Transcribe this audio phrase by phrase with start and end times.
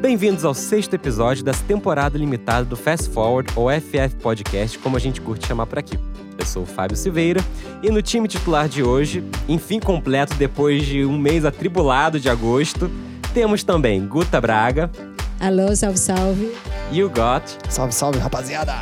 [0.00, 5.00] Bem-vindos ao sexto episódio dessa temporada limitada do Fast Forward, ou FF Podcast, como a
[5.00, 5.98] gente curte chamar por aqui.
[6.38, 7.40] Eu sou o Fábio Silveira
[7.82, 12.88] e no time titular de hoje, enfim completo depois de um mês atribulado de agosto,
[13.34, 14.88] temos também Guta Braga.
[15.40, 16.54] Alô, salve, salve.
[16.92, 17.58] You Got.
[17.68, 18.74] Salve, salve, rapaziada.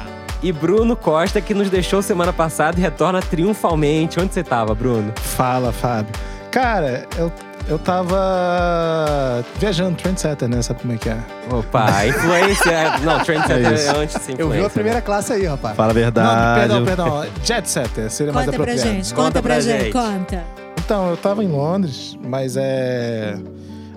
[0.43, 4.21] E Bruno Costa, que nos deixou semana passada e retorna triunfalmente.
[4.21, 5.15] Onde você tava, Bruno?
[5.17, 6.13] Fala, Fábio.
[6.51, 7.33] Cara, eu
[7.69, 10.63] eu tava viajando, Trendsetter, né?
[10.63, 11.19] Sabe como é que é?
[11.51, 12.71] Opa, influência.
[12.71, 15.77] É- não, Trendsetter é, é antes de Eu vi a primeira classe aí, rapaz.
[15.77, 16.29] Fala a verdade.
[16.29, 17.27] Não, perdão, perdão.
[17.43, 18.81] Jet Setter seria conta mais apropriado.
[18.81, 20.45] Pra gente, conta, conta pra, pra gente, gente, conta.
[20.85, 23.37] Então, eu tava em Londres, mas é.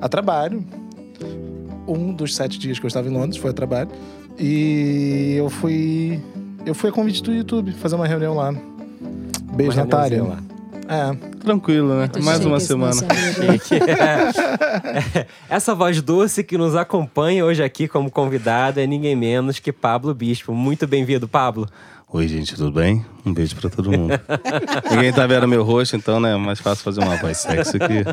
[0.02, 0.66] a trabalho.
[1.88, 3.90] Um dos sete dias que eu estava em Londres foi a trabalho.
[4.38, 6.20] E eu fui.
[6.66, 8.54] Eu fui a convite do YouTube fazer uma reunião lá.
[9.54, 10.24] Beijo, Natália.
[10.24, 10.40] Lá.
[10.92, 12.00] É, tranquilo, né?
[12.00, 12.96] Muito Mais uma semana.
[13.80, 15.28] É.
[15.48, 20.14] Essa voz doce que nos acompanha hoje aqui como convidado é ninguém menos que Pablo
[20.16, 20.52] Bispo.
[20.52, 21.68] Muito bem-vindo, Pablo.
[22.12, 23.06] Oi, gente, tudo bem?
[23.24, 24.20] Um beijo pra todo mundo.
[24.90, 26.34] Ninguém tá vendo meu rosto, então, né?
[26.34, 28.04] É mais fácil fazer uma voz sexy aqui.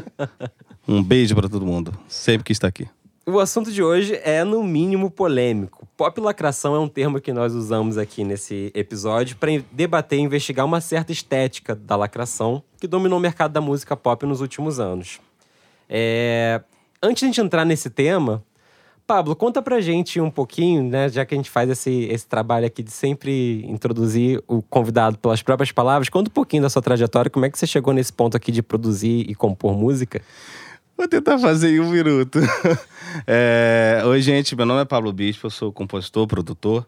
[0.86, 2.86] Um beijo pra todo mundo, sempre que está aqui.
[3.28, 5.84] O assunto de hoje é, no mínimo, polêmico.
[5.96, 10.64] Pop lacração é um termo que nós usamos aqui nesse episódio para debater e investigar
[10.64, 15.18] uma certa estética da lacração que dominou o mercado da música pop nos últimos anos.
[15.90, 16.62] É...
[17.02, 18.44] Antes de a gente entrar nesse tema,
[19.04, 21.08] Pablo, conta pra gente um pouquinho, né?
[21.08, 25.42] Já que a gente faz esse, esse trabalho aqui de sempre introduzir o convidado pelas
[25.42, 28.36] próprias palavras, conta um pouquinho da sua trajetória, como é que você chegou nesse ponto
[28.36, 30.22] aqui de produzir e compor música?
[30.96, 32.38] Vou tentar fazer em um minuto.
[33.26, 34.02] É...
[34.04, 34.54] Oi, gente.
[34.54, 35.46] Meu nome é Pablo Bispo.
[35.46, 36.86] Eu sou compositor, produtor,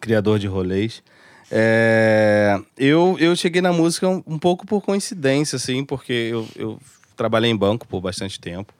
[0.00, 1.04] criador de rolês.
[1.48, 2.60] É...
[2.76, 6.80] Eu, eu cheguei na música um, pouco por coincidência, assim, porque eu, eu
[7.16, 8.74] trabalhei em banco por bastante tempo.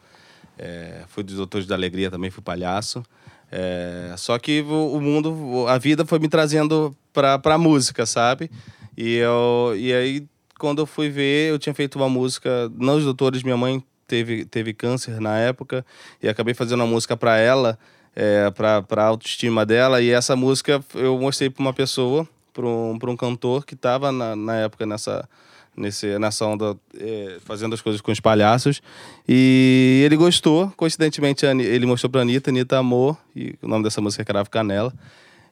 [0.59, 1.03] É...
[1.06, 3.05] Fui dos Doutores da Alegria também, fui palhaço.
[3.53, 4.12] É...
[4.19, 8.50] Só que o, mundo, a vida foi me trazendo pra, pra música, sabe?
[8.97, 10.26] E, eu, e aí,
[10.59, 14.44] quando eu fui ver, eu tinha feito uma música, não os doutores, minha mãe teve,
[14.44, 15.87] teve câncer na época
[16.21, 17.78] e acabei fazendo uma música para ela,
[18.15, 20.03] é, para a autoestima dela.
[20.03, 24.34] E essa música eu mostrei para uma pessoa, para um, um cantor que estava na,
[24.34, 25.28] na época nessa,
[25.76, 28.82] nesse, nessa onda, é, fazendo as coisas com os palhaços.
[29.28, 34.22] E ele gostou, coincidentemente ele mostrou pra Anitta, Anitta amou, e o nome dessa música
[34.22, 34.93] é Cravo Canela.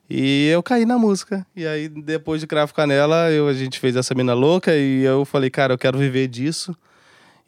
[0.09, 1.45] E eu caí na música.
[1.55, 5.23] E aí, depois de Cravo Canela, eu, a gente fez essa mina louca e eu
[5.23, 6.75] falei, cara, eu quero viver disso.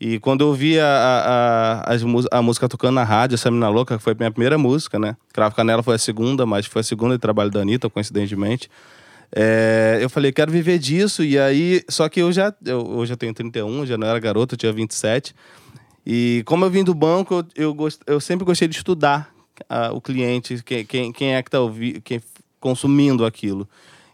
[0.03, 4.03] E quando eu vi a, a, a, música tocando na rádio, essa Mina Louca, que
[4.03, 5.15] foi a minha primeira música, né?
[5.31, 8.67] Cravo Canela foi a segunda, mas foi a segunda de trabalho da Anitta, coincidentemente.
[9.31, 11.23] É, eu falei, quero viver disso.
[11.23, 14.55] E aí, só que eu já, eu, eu já tenho 31, já não era garoto,
[14.55, 15.35] eu tinha 27.
[16.03, 19.31] E como eu vim do banco, eu, eu, gost, eu sempre gostei de estudar
[19.93, 21.59] o cliente, quem, quem, quem é que está
[22.03, 22.19] quem
[22.59, 23.69] consumindo aquilo.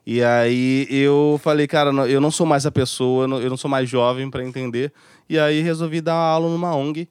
[0.06, 3.90] E aí eu falei, cara, eu não sou mais a pessoa, eu não sou mais
[3.90, 4.92] jovem para entender.
[5.30, 7.08] E aí resolvi dar uma aula numa ONG,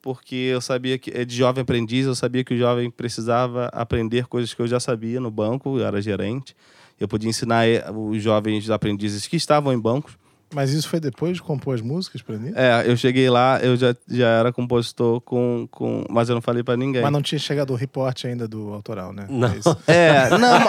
[0.00, 4.26] porque eu sabia que é de jovem aprendiz, eu sabia que o jovem precisava aprender
[4.26, 6.54] coisas que eu já sabia no banco, eu era gerente.
[6.98, 10.16] Eu podia ensinar eh, os jovens aprendizes que estavam em bancos.
[10.54, 12.52] Mas isso foi depois de compor as músicas para mim?
[12.54, 16.04] É, eu cheguei lá, eu já, já era compositor com, com.
[16.08, 17.02] Mas eu não falei para ninguém.
[17.02, 19.26] Mas não tinha chegado o reporte ainda do autoral, né?
[19.28, 19.48] Não.
[19.88, 20.58] É, não.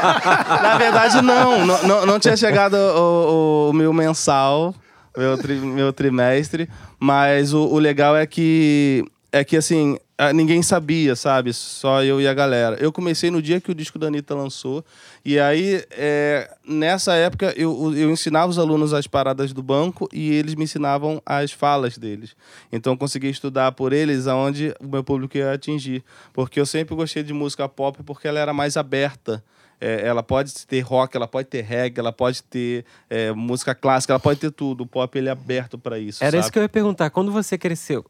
[0.63, 1.65] na verdade, não.
[1.65, 4.73] Não, não, não tinha chegado o, o, o meu mensal
[5.17, 6.69] meu, tri, meu trimestre.
[6.99, 9.97] Mas o, o legal é que, é que, assim,
[10.33, 11.53] ninguém sabia, sabe?
[11.53, 12.77] Só eu e a galera.
[12.79, 14.83] Eu comecei no dia que o disco da Anitta lançou.
[15.23, 20.31] E aí, é, nessa época, eu, eu ensinava os alunos as paradas do banco e
[20.33, 22.35] eles me ensinavam as falas deles.
[22.71, 26.03] Então, eu consegui estudar por eles aonde o meu público ia atingir.
[26.33, 29.43] Porque eu sempre gostei de música pop porque ela era mais aberta.
[29.79, 34.13] É, ela pode ter rock, ela pode ter reggae, ela pode ter é, música clássica,
[34.13, 34.81] ela pode ter tudo.
[34.81, 36.23] O pop ele é aberto para isso.
[36.23, 36.41] Era sabe?
[36.41, 37.09] isso que eu ia perguntar.
[37.09, 38.03] Quando você cresceu,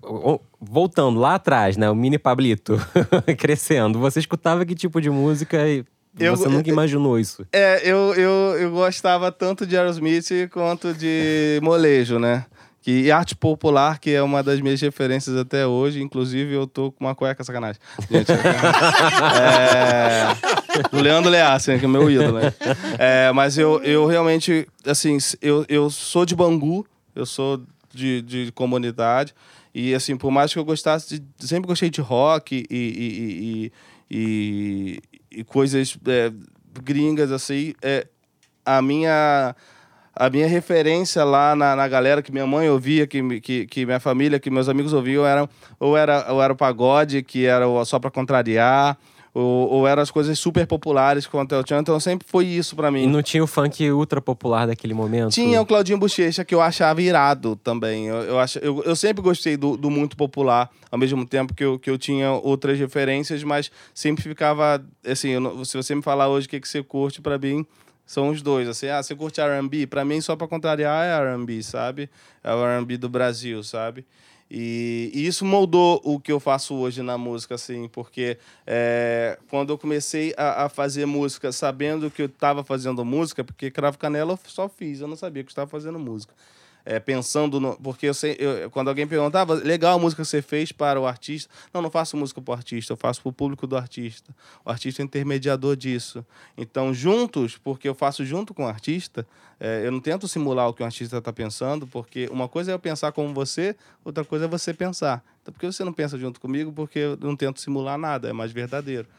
[0.60, 2.78] voltando lá atrás, né, o mini Pablito
[3.38, 5.84] crescendo, você escutava que tipo de música e
[6.20, 7.46] eu, você nunca imaginou isso?
[7.52, 12.46] É, eu, eu, eu gostava tanto de Aerosmith quanto de molejo, né?
[12.82, 16.02] Que, arte popular, que é uma das minhas referências até hoje.
[16.02, 17.82] Inclusive, eu tô com uma cueca, sacanagem.
[18.10, 18.38] Gente, é...
[20.92, 22.54] O Leandro Leassi, que é meu ídolo, né?
[22.98, 26.86] É, mas eu, eu realmente, assim, eu, eu sou de Bangu,
[27.16, 27.62] eu sou
[27.94, 29.34] de, de comunidade.
[29.74, 33.72] E, assim, por mais que eu gostasse, de, sempre gostei de rock e, e,
[34.10, 35.00] e,
[35.32, 36.32] e coisas é,
[36.84, 38.08] gringas, assim, é,
[38.66, 39.56] a minha
[40.20, 44.00] a minha referência lá na, na galera que minha mãe ouvia, que, que, que minha
[44.00, 45.48] família, que meus amigos ouviam, eram,
[45.80, 48.98] ou, era, ou era o pagode, que era o só pra contrariar,
[49.38, 51.80] ou, ou eram as coisas super populares quanto eu tinha.
[51.80, 53.04] Então sempre foi isso pra mim.
[53.04, 55.32] E não tinha o funk ultra popular daquele momento?
[55.32, 58.08] Tinha o Claudinho Bochecha, que eu achava irado também.
[58.08, 61.78] Eu, eu, eu, eu sempre gostei do, do muito popular, ao mesmo tempo que eu,
[61.78, 64.84] que eu tinha outras referências, mas sempre ficava.
[65.06, 67.64] Assim, eu se você me falar hoje o que, que você curte, pra mim,
[68.08, 68.68] são os dois.
[68.68, 69.86] Assim, ah, você curte RB?
[69.86, 72.10] Pra mim, só pra contrariar, é RB, sabe?
[72.44, 74.04] É o RB do Brasil, sabe?
[74.50, 79.72] E, e isso moldou o que eu faço hoje na música, assim, porque é, quando
[79.72, 84.34] eu comecei a, a fazer música, sabendo que eu estava fazendo música, porque Cravo Canela
[84.34, 86.34] eu só fiz, eu não sabia que eu estava fazendo música.
[86.90, 87.76] É, pensando no.
[87.76, 91.06] Porque eu sei, eu- quando alguém perguntava, legal a música que você fez para o
[91.06, 91.54] artista.
[91.74, 94.34] Não, não faço música para o artista, eu faço para o público do artista.
[94.64, 96.26] O artista é intermediador disso.
[96.58, 99.28] Então, juntos, porque eu faço junto com o artista,
[99.60, 102.74] é, eu não tento simular o que o artista está pensando, porque uma coisa é
[102.74, 103.76] eu pensar como você,
[104.06, 105.22] outra coisa é você pensar.
[105.42, 106.72] Então, por que você não pensa junto comigo?
[106.72, 109.10] Porque eu não tento simular nada, é mais verdadeiro.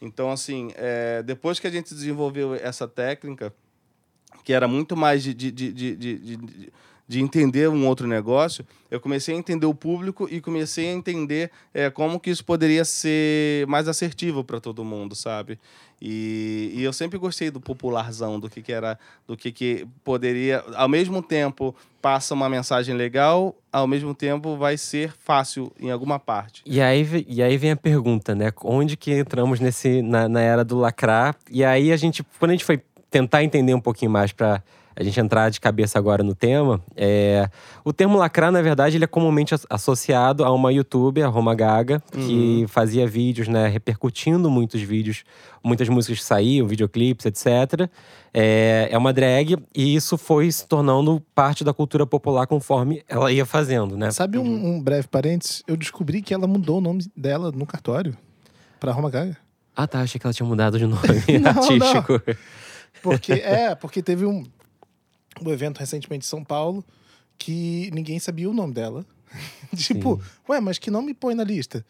[0.00, 3.54] Então, assim, é, depois que a gente desenvolveu essa técnica,
[4.42, 5.96] que era muito mais de, de, de, de,
[7.12, 10.88] de, de- de entender um outro negócio, eu comecei a entender o público e comecei
[10.88, 15.58] a entender é, como que isso poderia ser mais assertivo para todo mundo, sabe?
[16.00, 20.64] E, e eu sempre gostei do popularzão, do que, que era, do que, que poderia,
[20.74, 26.18] ao mesmo tempo passa uma mensagem legal, ao mesmo tempo vai ser fácil em alguma
[26.18, 26.62] parte.
[26.66, 28.50] E aí, e aí vem a pergunta, né?
[28.64, 31.36] Onde que entramos nesse, na, na era do lacrar?
[31.50, 32.80] E aí a gente, quando a gente foi
[33.10, 34.62] tentar entender um pouquinho mais para
[34.94, 37.48] a gente entrar de cabeça agora no tema, é,
[37.84, 41.54] o termo lacrar, na verdade, ele é comumente as- associado a uma youtuber, a Roma
[41.54, 45.24] Gaga, que fazia vídeos, né, repercutindo muitos vídeos,
[45.64, 47.88] muitas músicas que saíam, videoclipes, etc.
[48.34, 53.30] É, é uma drag e isso foi se tornando parte da cultura popular conforme ela
[53.30, 54.10] ia fazendo, né?
[54.10, 54.44] Sabe um,
[54.76, 55.62] um breve parênteses?
[55.66, 58.16] Eu descobri que ela mudou o nome dela no cartório
[58.80, 59.36] pra Roma Gaga.
[59.76, 60.00] Ah, tá.
[60.00, 61.00] Achei que ela tinha mudado de nome
[61.40, 62.20] Não, artístico.
[63.02, 64.44] Porque, é, porque teve um,
[65.40, 66.84] um evento recentemente em São Paulo
[67.38, 69.04] que ninguém sabia o nome dela.
[69.76, 71.84] tipo, ué, mas que nome põe na lista?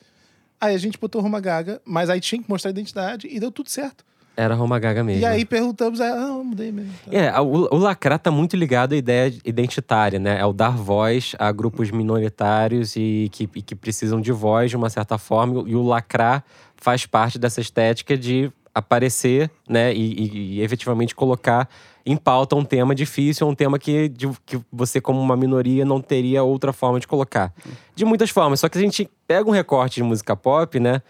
[0.60, 3.50] Aí a gente botou Roma Gaga, mas aí tinha que mostrar a identidade e deu
[3.50, 4.04] tudo certo.
[4.36, 5.20] Era Roma Gaga mesmo.
[5.20, 6.92] E aí perguntamos, ah, eu mudei mesmo.
[7.04, 7.14] Tá.
[7.14, 10.40] É, o, o lacrar tá muito ligado à ideia identitária, né?
[10.40, 14.76] É o dar voz a grupos minoritários e que, e que precisam de voz de
[14.76, 15.68] uma certa forma.
[15.68, 16.44] E o lacrar
[16.76, 19.94] faz parte dessa estética de aparecer, né?
[19.94, 21.68] E, e- efetivamente colocar
[22.04, 26.00] em pauta um tema difícil, um tema que, de- que você, como uma minoria, não
[26.00, 27.52] teria outra forma de colocar.
[27.94, 28.60] De muitas formas.
[28.60, 31.02] Só que a gente pega um recorte de música pop, né?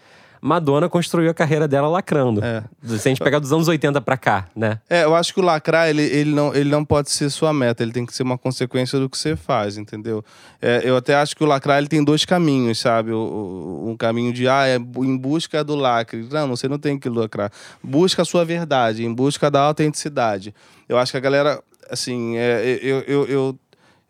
[0.43, 2.43] Madonna construiu a carreira dela lacrando.
[2.43, 2.63] É.
[2.85, 4.79] Se a gente pegar dos anos 80 pra cá, né?
[4.89, 7.81] É, eu acho que o lacrar, ele, ele, não, ele não pode ser sua meta,
[7.81, 10.23] ele tem que ser uma consequência do que você faz, entendeu?
[10.61, 13.11] É, eu até acho que o lacrar, ele tem dois caminhos, sabe?
[13.11, 16.27] O, o- um caminho de, ah, é em busca do lacre.
[16.29, 17.49] Não, você não tem que lacrar.
[17.81, 20.53] Busca a sua verdade, em busca da autenticidade.
[20.89, 23.59] Eu acho que a galera, assim, é, eu, eu, eu,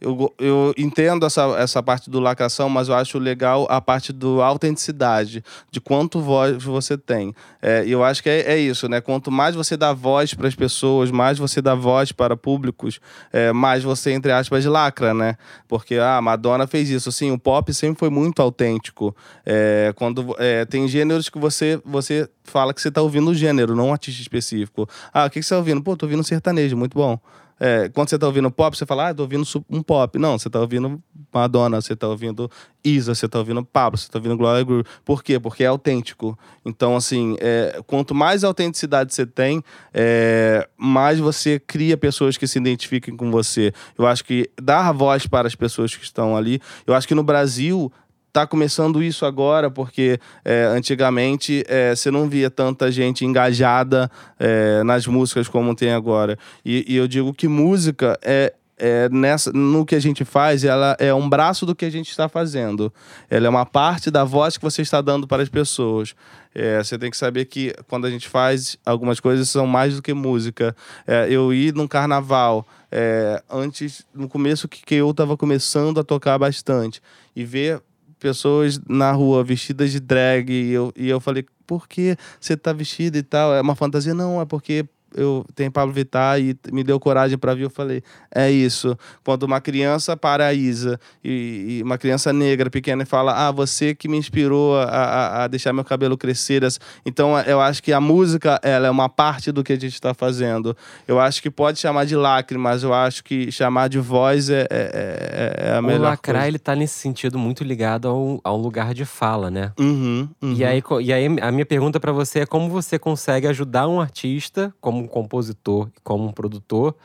[0.04, 4.42] eu, eu entendo essa, essa parte do lacração, mas eu acho legal a parte do
[4.42, 7.34] autenticidade, de quanto voz você tem.
[7.62, 9.00] É, e eu acho que é, é isso, né?
[9.00, 13.00] Quanto mais você dá voz para as pessoas, mais você dá voz para públicos,
[13.32, 15.38] é, mais você, entre aspas, lacra, né?
[15.68, 17.10] Porque ah, a Madonna fez isso.
[17.10, 19.16] Assim, o pop sempre foi muito autêntico.
[19.46, 23.76] É, quando é, tem gêneros que você, você fala que você está ouvindo o gênero,
[23.76, 24.88] não um artista específico.
[25.14, 25.82] Ah, o que, que você está ouvindo?
[25.82, 27.20] Pô, tô ouvindo sertanejo, muito bom.
[27.60, 30.18] É, quando você tá ouvindo pop, você fala, ah, tô ouvindo um pop.
[30.20, 31.02] Não, você tá ouvindo
[31.34, 32.50] Madonna, você tá ouvindo
[32.84, 34.84] Isa, você tá ouvindo Pablo, você tá ouvindo Gloria Groove.
[35.06, 35.40] Por quê?
[35.40, 36.38] Porque é autêntico.
[36.66, 42.60] Então, assim, é, quanto mais autenticidade você tem, é, mais você cria pessoas que se
[42.60, 43.74] identifiquem com você.
[43.98, 46.62] Eu acho que dar voz para as pessoas que estão ali.
[46.86, 47.92] Eu acho que no Brasil
[48.34, 54.10] tá começando isso agora, porque é, antigamente é, você não via tanta gente engajada
[54.40, 56.38] é, nas músicas como tem agora.
[56.66, 60.98] E, e eu digo que música é, é nessa, no que a gente faz, ela
[61.00, 62.92] é um braço do que a gente está fazendo.
[63.30, 66.16] Ela é uma parte da voz que você está dando para as pessoas.
[66.56, 70.02] É, você tem que saber que quando a gente faz algumas coisas são mais do
[70.02, 70.76] que música.
[71.06, 76.04] É, eu ir num carnaval, é, antes, no começo que, que eu estava começando a
[76.04, 77.00] tocar bastante,
[77.36, 77.80] e ver
[78.24, 82.72] pessoas na rua vestidas de drag, e eu, e eu falei, por que você tá
[82.72, 83.54] vestida e tal?
[83.54, 84.14] É uma fantasia?
[84.14, 87.64] Não, é porque eu tem Pablo Vittar e me deu coragem para vir.
[87.64, 88.02] Eu falei,
[88.34, 88.98] é isso.
[89.24, 93.94] Quando uma criança para a Isa e, e uma criança negra pequena fala, ah, você
[93.96, 96.64] que me inspirou a, a, a deixar meu cabelo crescer.
[97.06, 100.14] Então, eu acho que a música ela é uma parte do que a gente está
[100.14, 100.76] fazendo.
[101.08, 104.68] Eu acho que pode chamar de lágrimas, eu acho que chamar de voz é, é,
[104.72, 106.48] é, é a melhor O lacrar, coisa.
[106.48, 109.72] ele tá nesse sentido muito ligado ao, ao lugar de fala, né?
[109.80, 110.54] Uhum, uhum.
[110.54, 113.88] E, aí, co- e aí, a minha pergunta pra você é como você consegue ajudar
[113.88, 116.96] um artista, como um compositor e como um produtor,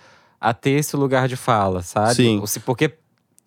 [0.40, 2.14] a ter esse lugar de fala, sabe?
[2.14, 2.42] Sim.
[2.46, 2.92] Se- Porque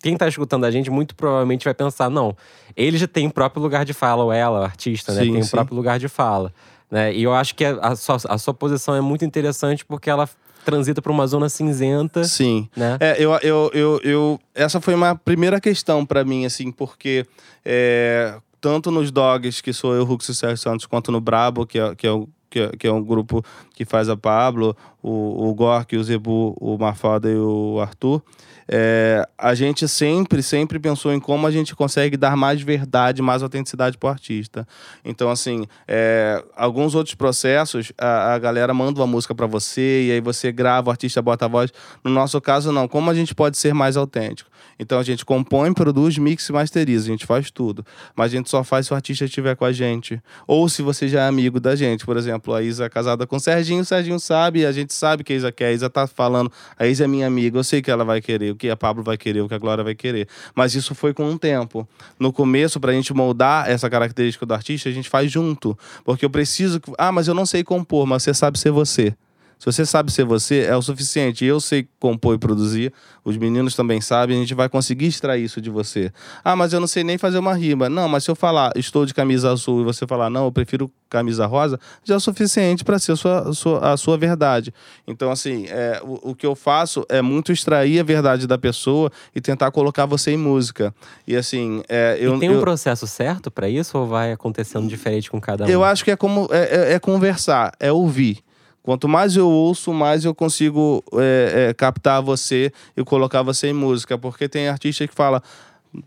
[0.02, 2.36] quem tá escutando a gente muito provavelmente vai pensar, não,
[2.76, 5.24] ele já tem o próprio lugar de fala, ou ela, o artista, né?
[5.24, 5.50] Sim, tem o sim.
[5.50, 6.52] próprio lugar de fala.
[6.90, 7.14] Né?
[7.14, 10.28] E eu acho que a sua, a sua posição é muito interessante porque ela
[10.64, 12.68] transita por uma zona cinzenta, Sim.
[12.76, 12.96] né?
[13.00, 17.26] É, eu, eu, eu, eu- essa foi uma primeira questão pra mim, assim, porque
[17.64, 21.94] é, tanto nos Dogs, que sou eu, Ruxo Sérgio Santos, quanto no Brabo, que é,
[21.96, 23.42] que é, o- que é, que é um grupo
[23.74, 28.22] que faz a Pablo, o, o Gork, o Zebu, o Mafada e o Arthur,
[28.68, 33.42] é, a gente sempre, sempre pensou em como a gente consegue dar mais verdade, mais
[33.42, 34.68] autenticidade pro artista.
[35.02, 40.12] Então, assim, é, alguns outros processos, a, a galera manda uma música pra você e
[40.12, 41.72] aí você grava, o artista bota a voz.
[42.04, 42.86] No nosso caso, não.
[42.86, 44.51] Como a gente pode ser mais autêntico?
[44.78, 47.06] Então, a gente compõe, produz, mixa e masteriza.
[47.06, 47.84] A gente faz tudo.
[48.14, 50.20] Mas a gente só faz se o artista estiver com a gente.
[50.46, 52.04] Ou se você já é amigo da gente.
[52.04, 55.24] Por exemplo, a Isa é casada com o Serginho, o Serginho sabe, a gente sabe
[55.24, 55.66] que a Isa quer.
[55.66, 58.52] A Isa tá falando, a Isa é minha amiga, eu sei que ela vai querer,
[58.52, 60.28] o que a Pablo vai querer, o que a Glória vai querer.
[60.54, 61.88] Mas isso foi com o tempo.
[62.18, 65.78] No começo, pra gente moldar essa característica do artista, a gente faz junto.
[66.04, 66.80] Porque eu preciso.
[66.98, 69.14] Ah, mas eu não sei compor, mas você sabe ser você.
[69.62, 71.44] Se você sabe ser você, é o suficiente.
[71.44, 72.92] Eu sei compor e produzir,
[73.24, 76.10] os meninos também sabem, a gente vai conseguir extrair isso de você.
[76.42, 77.88] Ah, mas eu não sei nem fazer uma rima.
[77.88, 80.90] Não, mas se eu falar, estou de camisa azul, e você falar, não, eu prefiro
[81.08, 84.74] camisa rosa, já é o suficiente para ser a sua, a sua, a sua verdade.
[85.06, 89.12] Então, assim, é, o, o que eu faço é muito extrair a verdade da pessoa
[89.32, 90.92] e tentar colocar você em música.
[91.24, 92.34] E, assim, é, eu.
[92.34, 95.68] e tem um eu- processo certo pra isso ou vai acontecendo diferente com cada um?
[95.68, 98.38] eu acho que é como é, é- é conversar, é ouvir.
[98.82, 103.72] Quanto mais eu ouço, mais eu consigo é, é, captar você e colocar você em
[103.72, 104.18] música.
[104.18, 105.40] Porque tem artista que fala.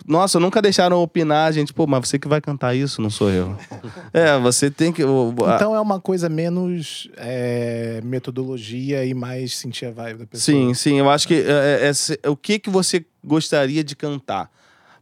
[0.07, 1.71] Nossa, nunca deixaram opinar, gente.
[1.71, 3.55] Pô, mas você que vai cantar isso, não sou eu.
[4.11, 5.03] é, você tem que.
[5.03, 10.57] Então é uma coisa menos é, metodologia e mais sentir a vibe da pessoa.
[10.57, 10.99] Sim, sim.
[10.99, 11.91] Eu acho que é, é,
[12.23, 14.49] é o que, que você gostaria de cantar?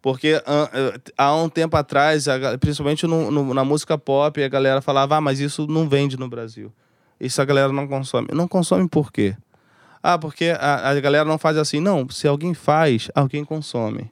[0.02, 0.34] Porque
[1.18, 2.26] há um tempo atrás,
[2.60, 6.28] principalmente no- no- na música pop, a galera falava: ah, mas isso não vende no
[6.28, 6.72] Brasil.
[7.26, 8.28] Isso a galera não consome.
[8.34, 9.36] Não consome por quê?
[10.02, 11.80] Ah, porque a, a galera não faz assim.
[11.80, 14.12] Não, se alguém faz, alguém consome.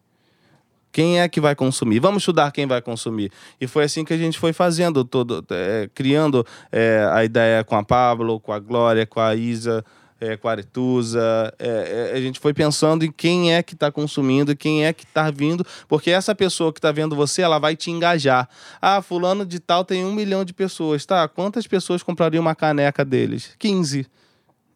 [0.91, 1.99] Quem é que vai consumir?
[1.99, 3.31] Vamos estudar quem vai consumir.
[3.59, 7.75] E foi assim que a gente foi fazendo, todo, é, criando é, a ideia com
[7.75, 9.85] a Pablo, com a Glória, com a Isa,
[10.21, 11.53] é, com a Aretusa.
[11.57, 15.03] É, é, a gente foi pensando em quem é que está consumindo, quem é que
[15.03, 18.47] está vindo, porque essa pessoa que está vendo você, ela vai te engajar.
[18.79, 21.05] Ah, fulano de tal tem um milhão de pessoas.
[21.05, 23.55] Tá, quantas pessoas comprariam uma caneca deles?
[23.57, 24.05] 15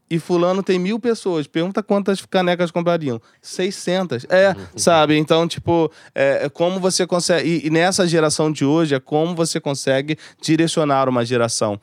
[0.10, 1.48] e fulano tem mil pessoas.
[1.48, 3.22] Pergunta quantas canecas comprariam.
[3.42, 4.25] 600.
[4.30, 5.18] É, sabe?
[5.18, 7.48] Então, tipo, é, é como você consegue...
[7.48, 11.80] E, e nessa geração de hoje, é como você consegue direcionar uma geração.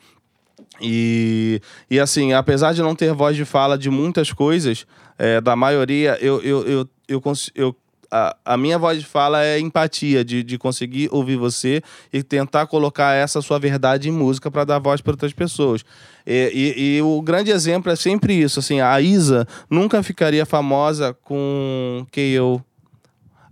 [0.81, 4.85] E, e assim, apesar de não ter voz de fala de muitas coisas,
[5.17, 7.21] é, da maioria, eu, eu, eu, eu,
[7.55, 7.75] eu
[8.11, 12.67] a, a minha voz de fala é empatia, de, de conseguir ouvir você e tentar
[12.67, 15.83] colocar essa sua verdade em música para dar voz para outras pessoas.
[16.25, 21.15] E, e- e o grande exemplo é sempre isso, assim, a Isa nunca ficaria famosa
[21.23, 22.63] com KO.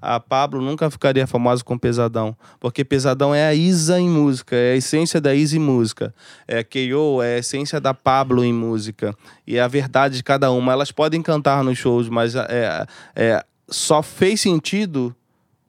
[0.02, 4.74] A Pablo nunca ficaria famosa com Pesadão, porque Pesadão é a Isa em música, é
[4.74, 6.14] a essência da Isa em música.
[6.48, 9.16] É KO é a essência da Pablo em música
[9.46, 10.72] e é a verdade de cada uma.
[10.72, 15.16] Elas podem cantar nos shows, mas é, é, só fez sentido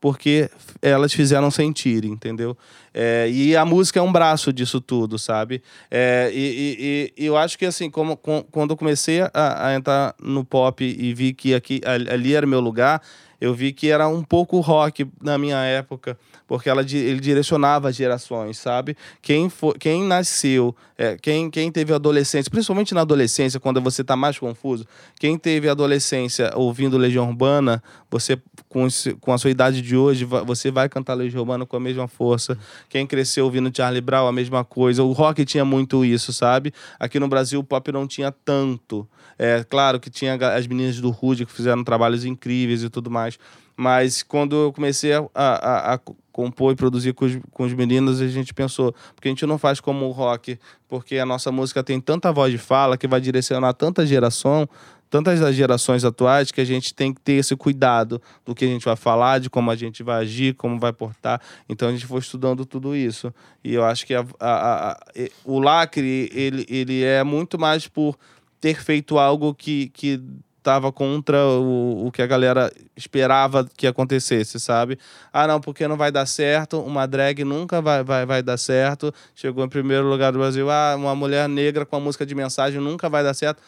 [0.00, 0.50] porque
[0.82, 2.58] elas fizeram sentir, entendeu?
[2.92, 5.62] É, e a música é um braço disso tudo, sabe?
[5.88, 9.74] É, e, e- e eu acho que assim, como, com- quando eu comecei a, a
[9.76, 13.00] entrar no pop e vi que aqui, ali era meu lugar,
[13.42, 17.96] eu vi que era um pouco rock na minha época, porque ela, ele direcionava as
[17.96, 18.96] gerações, sabe?
[19.20, 24.14] Quem, for, quem nasceu, é, quem, quem teve adolescência, principalmente na adolescência, quando você está
[24.14, 24.86] mais confuso,
[25.18, 28.86] quem teve adolescência ouvindo Legião Urbana, você com,
[29.20, 32.56] com a sua idade de hoje, você vai cantar Legião Urbana com a mesma força.
[32.88, 35.02] Quem cresceu ouvindo Charlie Brown, a mesma coisa.
[35.02, 36.72] O rock tinha muito isso, sabe?
[36.96, 39.04] Aqui no Brasil o pop não tinha tanto.
[39.38, 43.38] É claro que tinha as meninas do Rude que fizeram trabalhos incríveis e tudo mais.
[43.76, 48.20] Mas quando eu comecei a, a, a compor e produzir com os, com os meninos,
[48.20, 50.58] a gente pensou, porque a gente não faz como o rock,
[50.88, 54.68] porque a nossa música tem tanta voz de fala que vai direcionar tanta geração,
[55.12, 58.68] tantas das gerações atuais que a gente tem que ter esse cuidado do que a
[58.68, 61.38] gente vai falar, de como a gente vai agir, como vai portar.
[61.68, 63.32] Então a gente foi estudando tudo isso.
[63.62, 65.00] E eu acho que a, a, a,
[65.44, 68.16] o lacre, ele, ele é muito mais por
[68.62, 70.22] ter feito algo que, que
[70.62, 74.96] tava contra o, o que a galera esperava que acontecesse, sabe?
[75.32, 79.12] Ah, não, porque não vai dar certo, uma drag nunca vai, vai, vai dar certo.
[79.34, 82.80] Chegou em primeiro lugar do Brasil, ah, uma mulher negra com a música de mensagem
[82.80, 83.60] nunca vai dar certo.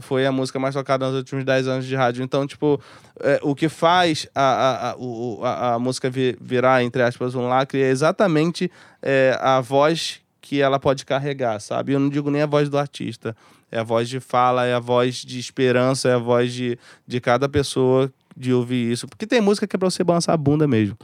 [0.00, 2.24] Foi a música mais tocada nos últimos 10 anos de rádio.
[2.24, 2.80] Então, tipo,
[3.20, 4.96] é, o que faz a, a,
[5.42, 10.80] a, a, música virar, entre aspas, um lacre é exatamente é, a voz que ela
[10.80, 11.92] pode carregar, sabe?
[11.92, 13.36] Eu não digo nem a voz do artista
[13.70, 17.20] é a voz de fala, é a voz de esperança, é a voz de, de
[17.20, 19.06] cada pessoa de ouvir isso.
[19.06, 20.96] Porque tem música que é pra você balançar a bunda mesmo.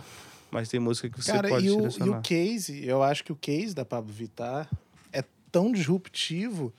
[0.51, 3.33] Mas tem música que você Cara, pode e o, e o case, eu acho que
[3.33, 4.69] o case da Pablo Vittar
[5.13, 6.73] é tão disruptivo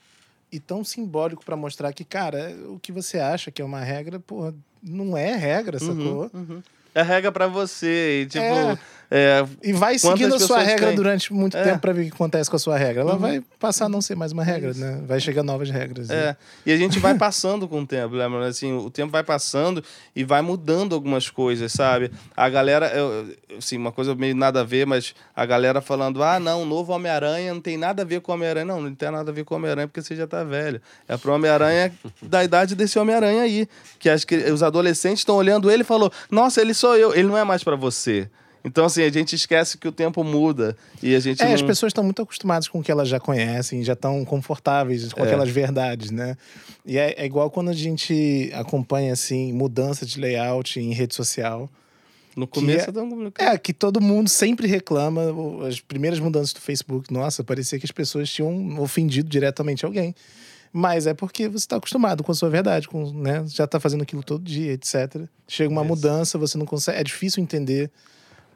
[0.51, 4.19] e tão simbólico para mostrar que, cara, o que você acha que é uma regra,
[4.19, 6.31] porra, não é regra, sacou?
[6.33, 6.61] Uhum.
[6.95, 8.23] É regra para você.
[8.23, 8.79] E, tipo, É.
[9.09, 11.63] é, E vai seguindo a sua regra durante muito É.
[11.63, 13.01] tempo pra ver o que acontece com a sua regra.
[13.01, 15.01] Ela vai passar a não ser mais uma regra, né?
[15.07, 16.09] Vai chegar novas regras.
[16.09, 16.35] É,
[16.65, 18.45] e a gente vai passando com o tempo, lembra?
[18.47, 19.83] Assim, o tempo vai passando
[20.15, 22.11] e vai mudando algumas coisas, sabe?
[22.35, 26.39] A galera, eu, assim, uma coisa meio nada a ver, mas a galera falando, ah,
[26.39, 28.65] não, o novo Homem-Aranha não tem nada a ver com o Homem-Aranha.
[28.65, 30.81] Não, não tem nada a ver com o Homem-Aranha porque você já tá velho.
[31.07, 33.67] É pro Homem-Aranha da idade desse Homem-Aranha aí.
[33.99, 37.27] Que as, cri- os adolescentes estão olhando ele e falou, nossa, ele sou eu, ele
[37.27, 38.29] não é mais pra você.
[38.63, 41.53] Então, assim, a gente esquece que o tempo muda e a gente É, não...
[41.53, 45.21] as pessoas estão muito acostumadas com o que elas já conhecem, já estão confortáveis com
[45.21, 45.25] É.
[45.25, 46.35] aquelas verdades, né?
[46.85, 51.69] E é, é igual quando a gente acompanha, assim, mudança de layout em rede social.
[52.35, 53.53] No começo é- é tão complicado.
[53.53, 55.23] É, que todo mundo sempre reclama.
[55.67, 60.13] As primeiras mudanças do Facebook, nossa, parecia que as pessoas tinham ofendido diretamente alguém.
[60.71, 63.43] Mas é porque você está acostumado com a sua verdade, com, né?
[63.47, 65.23] já está fazendo aquilo todo dia, etc.
[65.47, 65.87] Chega uma Isso.
[65.89, 66.99] mudança, você não consegue.
[66.99, 67.89] É difícil entender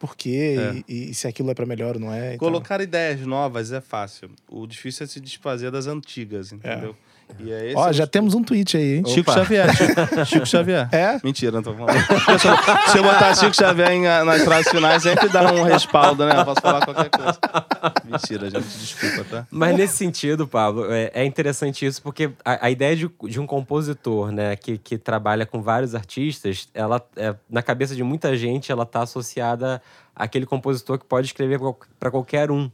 [0.01, 0.83] por quê É.
[0.91, 2.33] e, e se aquilo é para melhor ou não é.
[2.33, 2.49] e tal.
[2.49, 4.31] Colocar ideias novas é fácil.
[4.49, 6.95] O difícil é se desfazer das antigas, entendeu?
[6.95, 7.10] E
[7.47, 9.03] é esse Ó, já temos um tweet aí, hein?
[9.05, 9.39] Chico Opa.
[9.39, 9.75] Xavier.
[9.75, 10.89] Chico, Chico Xavier.
[10.91, 11.19] É?
[11.23, 11.97] Mentira, não tô falando.
[12.91, 16.39] Se eu, botar Chico Xavier em, ah, nas frases finais, sempre dá um respaldo, né?
[16.39, 17.39] Eu posso falar qualquer coisa.
[18.05, 18.63] Mentira, gente.
[18.63, 19.47] Desculpa, tá?
[19.49, 23.45] Mas nesse sentido, Pablo, é, é interessante isso porque a, a ideia de, de um
[23.45, 28.71] compositor, né, que, que trabalha com vários artistas, ela é, na cabeça de muita gente,
[28.71, 29.81] ela tá associada
[30.15, 31.59] àquele compositor que pode escrever
[31.99, 32.69] para qualquer um.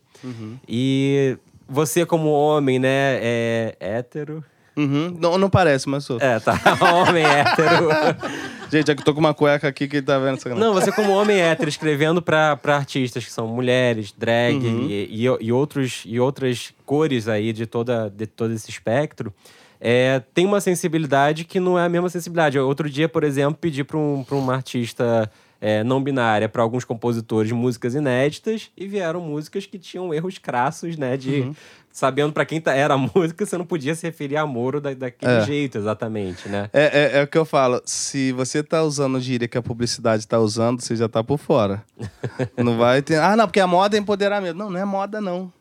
[0.68, 4.44] E você como homem, né, é hétero.
[4.78, 5.18] Uhum.
[5.20, 6.18] Não, não parece, mas sou.
[6.22, 6.54] É, tá.
[6.94, 7.90] Homem hétero.
[8.72, 10.92] Gente, é que eu tô com uma cueca aqui que tá vendo essa Não, você
[10.92, 14.88] como homem hétero escrevendo pra pra artistas que são mulheres, drag Uhum.
[14.90, 19.34] e, e, e outros, e outras cores aí de, toda, de todo esse espectro,
[19.80, 22.60] é, tem uma sensibilidade que não é a mesma sensibilidade.
[22.60, 26.84] Outro dia, por exemplo, pedi pra, um, pra uma artista é, não binária, pra alguns
[26.84, 31.16] compositores, músicas inéditas e vieram músicas que tinham erros crassos, né?
[31.16, 31.56] De, Uhum.
[31.98, 34.94] Sabendo pra quem tá- era a música, você não podia se referir a Moro da,
[34.94, 35.42] daquele É.
[35.42, 36.70] jeito, exatamente, né?
[36.72, 36.84] É,
[37.16, 37.82] é, é o que eu falo.
[37.86, 41.84] Se você tá usando gíria que a publicidade tá usando, você já tá por fora.
[42.56, 43.16] não vai ter.
[43.20, 44.56] Ah, não, porque a moda é empoderamento.
[44.56, 45.52] Não, não é moda, não.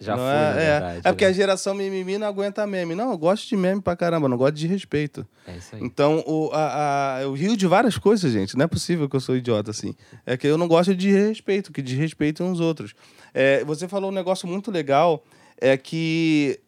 [0.00, 0.54] Já Não foi, é, é.
[0.80, 1.00] verdade.
[1.04, 1.30] É porque né?
[1.30, 2.94] a geração mimimi não aguenta meme.
[2.94, 5.26] Não, eu gosto de meme pra caramba, não gosto de respeito.
[5.46, 5.82] É isso aí.
[5.84, 8.56] Então, o, a, a, eu rio de várias coisas, gente.
[8.56, 9.94] Não é possível que eu sou idiota assim.
[10.24, 12.94] É que eu não gosto de respeito, que desrespeitam os outros.
[13.34, 15.22] É, você falou um negócio muito legal,
[15.60, 16.60] é que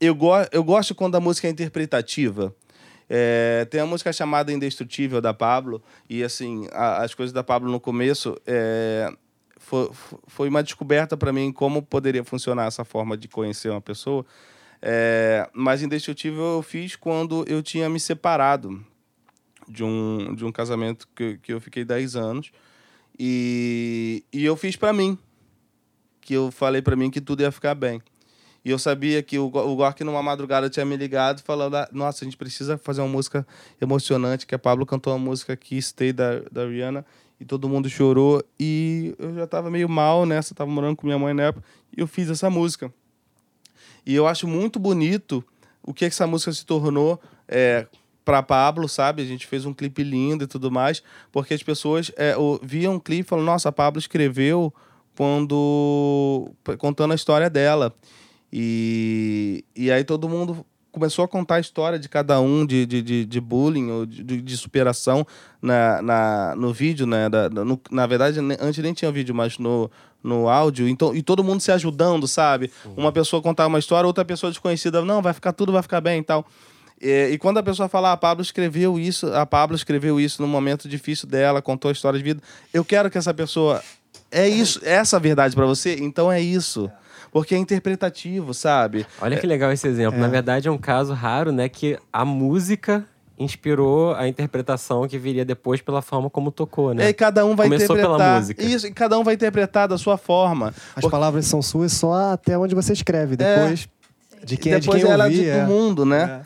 [0.00, 2.54] eu, go eu gosto quando a música é interpretativa.
[3.08, 7.70] É, tem a música chamada Indestrutível da Pablo, e assim, a- as coisas da Pablo
[7.70, 9.12] no começo é,
[9.56, 9.90] foi,
[10.28, 14.24] foi uma descoberta para mim como poderia funcionar essa forma de conhecer uma pessoa.
[14.80, 18.80] É, mas Indestrutível eu fiz quando eu tinha me separado
[19.68, 22.50] de um, de um casamento que, que eu fiquei 10 anos.
[23.18, 25.18] E, e eu fiz para mim.
[26.20, 28.02] Que eu falei para mim que tudo ia ficar bem.
[28.64, 32.24] E eu sabia que o, o Gork, numa madrugada, tinha me ligado falando: ah, Nossa,
[32.24, 33.46] a gente precisa fazer uma música
[33.80, 34.46] emocionante.
[34.46, 37.04] Que a Pablo cantou uma música aqui, Stay, da, da Rihanna.
[37.40, 38.44] E todo mundo chorou.
[38.58, 41.64] E eu já tava meio mal nessa, tava morando com minha mãe na época.
[41.96, 42.92] E eu fiz essa música.
[44.04, 45.42] E eu acho muito bonito
[45.82, 47.86] o que essa música se tornou é,
[48.24, 49.22] para Pablo, sabe?
[49.22, 51.02] A gente fez um clipe lindo e tudo mais,
[51.32, 54.72] porque as pessoas é, viam o clipe e falaram: Nossa, a Pablo escreveu
[55.16, 57.94] quando contando a história dela.
[58.52, 63.00] E, e aí todo mundo começou a contar a história de cada um, de, de,
[63.00, 65.24] de, de bullying ou de, de- superação
[65.62, 67.28] na, na, no vídeo, né?
[67.28, 69.88] Da- no- na verdade, antes nem tinha vídeo, mas no,
[70.22, 70.88] no áudio.
[70.88, 72.72] Então, e todo mundo se ajudando, sabe?
[72.96, 76.20] Uma pessoa contar uma história, outra pessoa desconhecida, não, vai ficar tudo, vai ficar bem
[76.20, 76.44] e tal.
[77.00, 80.42] E, e quando a pessoa fala, ah, a Pablo escreveu isso, a Pablo escreveu isso
[80.42, 82.42] num momento difícil dela, contou a história de vida.
[82.74, 83.80] Eu quero que essa pessoa.
[84.30, 85.96] É isso, é essa a verdade pra você?
[86.00, 86.90] Então é isso.
[87.32, 89.06] Porque é interpretativo, sabe?
[89.20, 90.18] Olha que legal esse exemplo.
[90.18, 90.20] É.
[90.20, 91.68] Na verdade, é um caso raro, né?
[91.68, 93.04] Que a música
[93.38, 97.08] inspirou a interpretação que viria depois pela forma como tocou, né?
[97.08, 98.40] E cada um vai Começou pela interpretar.
[98.40, 98.62] música.
[98.62, 100.68] Isso, e cada um vai interpretar da sua forma.
[100.94, 103.36] As Porque palavras são suas só até onde você escreve.
[103.36, 103.88] Depois,
[104.44, 105.60] de quem depois é de quem ela ouvir, é é.
[105.64, 106.42] do mundo, né?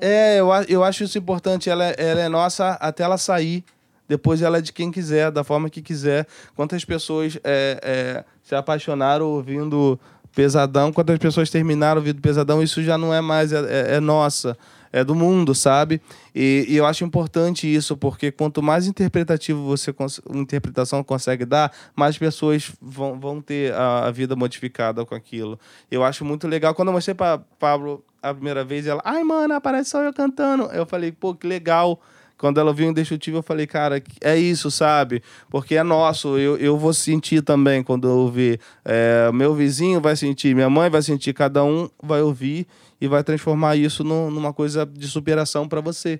[0.00, 1.70] É, eu, a- eu acho isso importante.
[1.70, 3.64] Ela, é- ela é nossa até ela sair.
[4.10, 6.26] Depois ela é de quem quiser, da forma que quiser.
[6.56, 9.96] Quantas pessoas é, é, se apaixonaram ouvindo
[10.34, 14.56] Pesadão, quantas pessoas terminaram ouvindo Pesadão, isso já não é mais, é, é- é nossa.
[14.92, 16.02] É do mundo, sabe?
[16.34, 19.94] E, e eu acho importante isso, porque quanto mais interpretativo você
[20.34, 25.56] interpretação consegue dar, mais pessoas vão, vão ter a, a vida modificada com aquilo.
[25.88, 26.74] Eu acho muito legal.
[26.74, 30.64] Quando eu mostrei pra Pablo a primeira vez, ela, ai, mano, aparece só eu cantando.
[30.72, 32.00] Eu falei, pô, que legal.
[32.40, 35.22] Quando ela viu Indestrutível, eu falei, cara, é isso, sabe?
[35.50, 38.58] Porque é nosso, eu, eu vou sentir também quando eu ouvir.
[38.82, 42.66] É, meu vizinho vai sentir, minha mãe vai sentir, cada um vai ouvir
[42.98, 46.18] e vai transformar isso num- numa coisa de superação para você.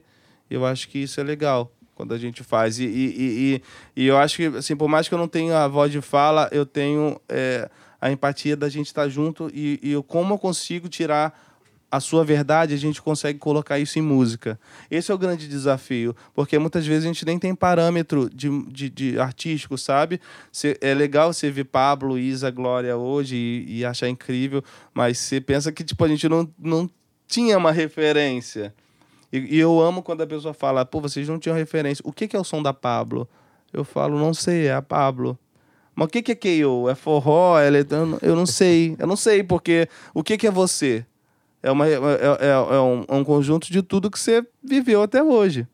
[0.51, 2.79] Eu acho que isso é legal quando a gente faz.
[2.79, 3.63] E, e,
[3.97, 6.03] e, e- eu acho que, assim, por mais que eu não tenha a voz de
[6.03, 10.39] fala, eu tenho é, a empatia da gente estar junto e, e eu- como eu
[10.39, 11.49] consigo tirar
[11.91, 14.59] a sua verdade, a gente consegue colocar isso em música.
[14.91, 18.89] Esse é o grande desafio, porque muitas vezes a gente nem tem parâmetro de, de,
[18.89, 20.21] de artístico, sabe?
[20.53, 24.63] Cê- é legal você ver Pablo, Isa, Glória hoje e, e achar incrível,
[24.95, 26.89] mas você pensa que tipo, a gente não, não
[27.27, 28.73] tinha uma referência.
[29.33, 32.03] E, e eu amo quando a pessoa fala, pô, vocês não tinham referência.
[32.07, 33.29] O que, que é o som da Pablo?
[33.73, 35.39] Eu falo, não sei, é a Pablo.
[35.95, 36.89] Mas o que, que é KO?
[36.89, 37.59] É forró?
[37.59, 38.97] É elet- eu, não- eu não sei.
[38.99, 41.05] Eu não sei, porque o que, que é você?
[41.63, 45.23] É, uma, é, é- é um, é um conjunto de tudo que você viveu até
[45.23, 45.67] hoje.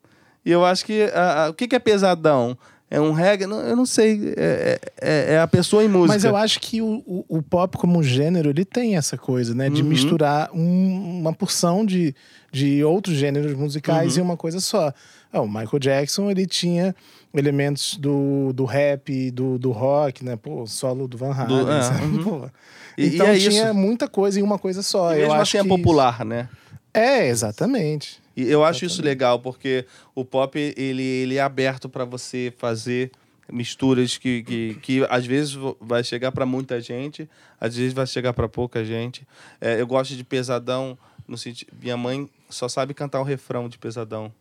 [0.45, 1.03] E eu acho que.
[1.15, 2.57] a- a- o que, que é pesadão?
[2.89, 3.47] É um reggae?
[3.47, 4.33] Não, eu não sei.
[4.37, 6.15] É, é- é a pessoa em música.
[6.15, 9.69] Mas eu acho que o, o, o pop como gênero, ele tem essa coisa, né?
[9.69, 9.89] De Uhum.
[9.89, 12.15] misturar um- uma porção de,
[12.53, 14.23] de outros gêneros musicais Uhum.
[14.23, 14.93] em uma coisa só.
[15.33, 16.95] Ah, o Michael Jackson, ele tinha
[17.37, 20.37] elementos do, do rap, do, do rock, né?
[20.37, 22.05] Pô, solo do Van Halen, Do- é, sabe?
[22.05, 22.51] uhum.
[22.99, 23.75] E- e Então é tinha isso.
[23.75, 25.13] muita coisa em uma coisa só.
[25.15, 26.49] E eu mesmo acho assim é que popular, né?
[26.95, 28.21] É, exatamente.
[28.37, 33.11] E eu acho isso legal, porque o pop, ele, ele é aberto para você fazer
[33.51, 37.29] misturas que, que, que às vezes vai chegar para muita gente,
[37.61, 39.27] às vezes vai chegar para pouca gente.
[39.61, 43.79] É, eu gosto de pesadão, no sentido, minha mãe só sabe cantar o refrão de
[43.79, 44.33] pesadão.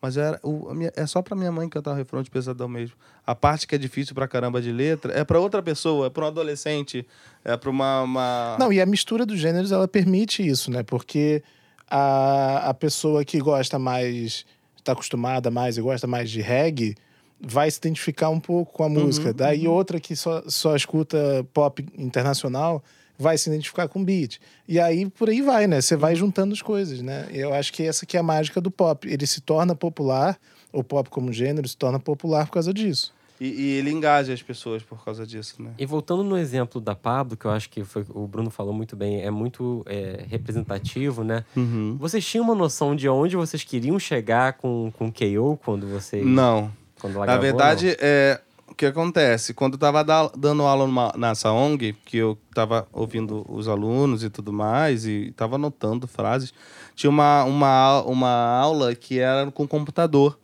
[0.00, 2.94] Mas era o, minha- é só para minha mãe cantar o refrão de pesadão mesmo.
[3.26, 6.24] A parte que é difícil pra caramba de letra é para outra pessoa, é para
[6.24, 7.04] um adolescente,
[7.44, 8.56] é para uma, uma...
[8.60, 10.82] Não, e a mistura dos gêneros, ela permite isso, né?
[10.84, 11.42] Porque
[11.90, 14.44] a, a pessoa que gosta mais,
[14.76, 16.94] está acostumada mais e gosta mais de reggae,
[17.40, 19.32] vai se identificar um pouco com a música.
[19.32, 22.82] Daí outra que só, só escuta pop internacional
[23.18, 24.40] vai se identificar com beat.
[24.66, 25.80] E aí por aí vai, né?
[25.80, 27.26] Você vai juntando as coisas, né?
[27.32, 29.08] E Eu acho que essa que é a mágica do pop.
[29.08, 30.38] Ele se torna popular,
[30.72, 33.12] o pop como gênero se torna popular por causa disso.
[33.40, 35.70] E, e ele engaja as pessoas por causa disso, né?
[35.78, 38.96] E voltando no exemplo da Pablo, que eu acho que foi, o Bruno falou muito
[38.96, 41.44] bem, é muito é, representativo, né?
[41.56, 41.96] Uhum.
[42.00, 46.26] Vocês tinham uma noção de onde vocês queriam chegar com, com KO quando vocês.
[46.26, 46.72] Não.
[47.00, 49.54] Quando ela Na gravou, verdade, é, o que acontece?
[49.54, 54.22] Quando eu tava da- dando aula numa, nessa ONG, que eu tava ouvindo os alunos
[54.22, 56.52] e tudo mais, e tava anotando frases,
[56.94, 60.38] tinha uma, uma, uma aula que era com computador.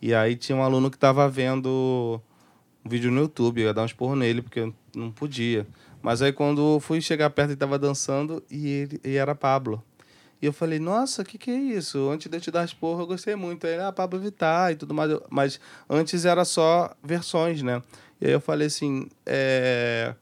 [0.00, 2.20] E aí tinha um aluno que tava vendo
[2.84, 5.66] um vídeo no YouTube, eu ia dar um esporro nele, porque eu não podia.
[6.00, 9.82] Mas aí quando fui chegar perto, ele tava dançando e, ele, e era Pablo.
[10.40, 12.08] E eu falei, nossa, o que, que é isso?
[12.10, 13.66] Antes de eu te dar esporro, eu gostei muito.
[13.66, 15.10] Aí ele, ah, Pablo Vittar e tudo mais.
[15.28, 17.82] Mas antes era só versões, né?
[18.20, 20.14] E aí eu falei assim, é...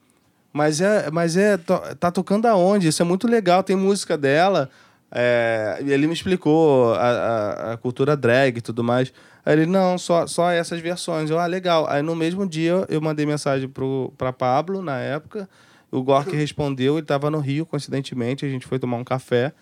[0.51, 1.55] Mas é, mas é,
[1.99, 2.87] tá tocando aonde?
[2.87, 4.71] Isso é muito legal, tem música dela.
[5.11, 9.13] É, ele me explicou a, a, a cultura drag e tudo mais.
[9.45, 11.29] Aí ele, não, só, só essas versões.
[11.29, 11.87] Eu, ah, legal.
[11.87, 15.47] Aí no mesmo dia eu mandei mensagem pro, pra Pablo, na época.
[15.91, 18.45] O Gork respondeu, ele tava no Rio, coincidentemente.
[18.45, 19.53] A gente foi tomar um café.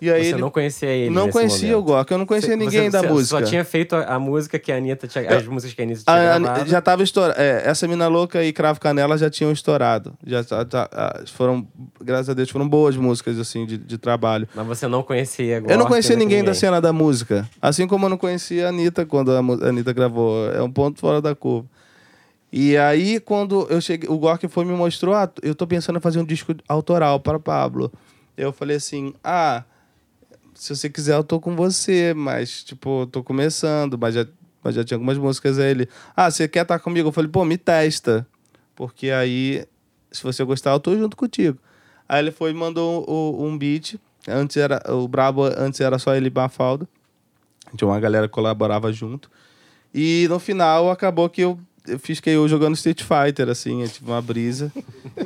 [0.00, 1.80] E aí Você ele não conhecia ele não conhecia momento.
[1.80, 3.40] o Gork, eu não conhecia Você- ninguém você- da você música.
[3.40, 5.28] Só tinha feito a, a música que a Anitta tinha.
[5.36, 6.70] As músicas que a Anitta tinha a- gravado.
[6.70, 7.40] já tava estourado.
[7.40, 10.14] essa Mina Louca e Cravo Canela já tinham estourado.
[10.24, 11.66] Já, já- já- ah, foram,
[12.00, 14.48] graças a Deus, foram boas músicas, assim, de, de trabalho.
[14.54, 17.48] Mas você não conhecia Eu não conhecia nem ninguém da cena da música.
[17.60, 20.48] Assim como eu não conhecia a Anitta quando a a Anitta gravou.
[20.52, 21.66] É um ponto fora da curva.
[22.52, 26.00] E aí, quando eu cheguei, o Gork foi me mostrou, ah, eu tô pensando em
[26.00, 27.92] fazer um disco autoral para Pablo.
[28.36, 29.64] Eu falei assim, ah,
[30.58, 34.26] se você quiser eu tô com você, mas, tipo, eu tô começando, mas já,
[34.62, 35.70] mas já tinha algumas músicas aí.
[35.70, 37.08] Ele, ah, você quer estar comigo?
[37.08, 38.26] Eu falei, pô, me testa.
[38.74, 39.64] Porque aí,
[40.10, 41.58] se você gostar, eu tô junto contigo.
[42.08, 43.96] Aí ele foi e mandou o- um beat.
[44.26, 46.88] Antes era, o Brabo antes era só ele e Mafalda.
[47.76, 49.30] Tinha uma galera que colaborava junto.
[49.94, 53.88] E no final acabou que eu, eu fiz que eu jogando Street Fighter, assim, eu
[53.88, 54.72] tive uma brisa.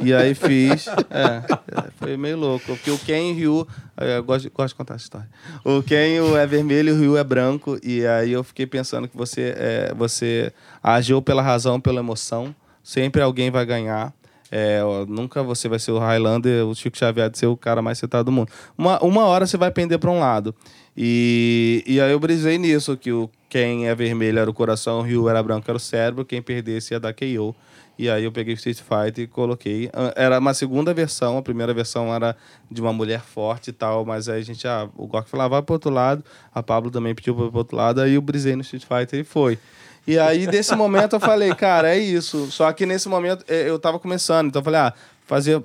[0.00, 0.86] e aí fiz.
[1.10, 1.42] É,
[1.78, 2.66] é, foi meio louco.
[2.66, 3.68] Porque o Ken e o Ryu.
[3.98, 5.28] Eu gosto, gosto de contar essa história.
[5.64, 7.78] O Ken o é vermelho e o Ryu é branco.
[7.82, 12.54] E aí eu fiquei pensando que você, é, você agiu pela razão, pela emoção.
[12.82, 14.12] Sempre alguém vai ganhar.
[14.50, 17.80] É, ó, nunca você vai ser o Highlander, o Chico Xavier de ser o cara
[17.80, 18.50] mais citado do mundo.
[18.76, 20.54] Uma, uma hora você vai pender para um lado.
[20.96, 25.02] E, e aí eu brisei nisso, que o quem é vermelho era o coração, o
[25.02, 27.54] Ryu era branco era o cérebro, quem perdesse ia dar KO.
[27.98, 29.90] E aí eu peguei Street Fighter e coloquei.
[29.92, 32.34] Ah, Era uma segunda versão, a primeira versão era
[32.70, 35.62] de uma mulher forte e tal, mas aí a gente, ah, o Gork falava, vai
[35.62, 36.24] pro outro lado,
[36.54, 39.58] a Pablo também pediu pro outro lado, aí eu brisei no Street Fighter e foi.
[40.06, 42.50] E aí, desse momento, eu falei, cara, é isso.
[42.50, 44.94] Só que nesse momento eh, eu tava começando, então eu falei, ah,
[45.26, 45.62] fazer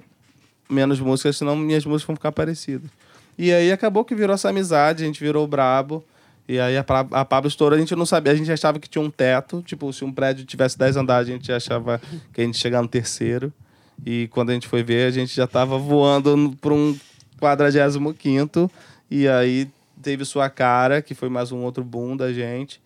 [0.69, 2.89] menos músicas, senão minhas músicas vão ficar parecidas.
[3.37, 6.03] E aí acabou que virou essa amizade, a gente virou brabo.
[6.47, 9.01] E aí a, a Pablo estourou, a gente não sabia, a gente achava que tinha
[9.01, 12.01] um teto, tipo, se um prédio tivesse 10 andares, a gente achava
[12.33, 13.51] que a gente ia chegar no terceiro.
[14.05, 16.97] E quando a gente foi ver, a gente já tava voando para um
[17.39, 18.71] 45
[19.11, 19.67] e aí
[20.01, 22.79] teve sua cara, que foi mais um outro boom da gente.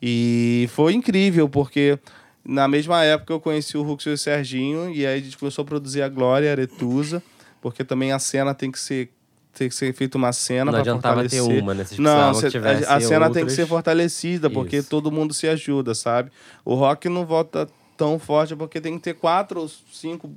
[0.00, 1.98] E foi incrível, porque
[2.44, 5.62] na mesma época eu conheci o Ruxo e o Serginho, e aí a gente começou
[5.62, 7.22] a produzir a Glória, a Aretusa,
[7.60, 9.10] porque também a cena tem que ser
[9.58, 11.62] tem que ser feita uma cena Não para adiantava ter fortalecer.
[11.62, 11.84] uma, né?
[11.84, 13.52] Vocês Não, cê- que tivesse a, a cena tem que outras.
[13.54, 14.88] ser fortalecida, porque Isso.
[14.88, 16.30] todo mundo se ajuda, sabe?
[16.64, 20.30] O rock não volta tão forte porque tem que ter quatro ou cinco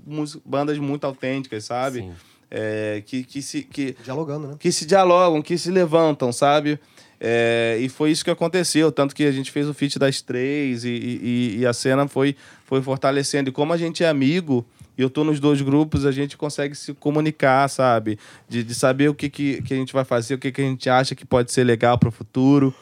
[0.45, 2.11] bandas muito autênticas, sabe?
[2.49, 4.55] É, que, que, se, que, Dialogando, né?
[4.59, 6.77] que se dialogam, que se levantam, sabe?
[7.23, 10.83] É, e foi isso que aconteceu, tanto que a gente fez o feat das três
[10.83, 13.49] e, e, e a cena foi, foi fortalecendo.
[13.49, 14.65] E como a gente é amigo,
[14.97, 18.19] eu tô nos dois grupos, a gente consegue se comunicar, sabe?
[18.47, 20.65] De, de saber o que, que, que a gente vai fazer, o que, que a
[20.65, 22.73] gente acha que pode ser legal para o futuro.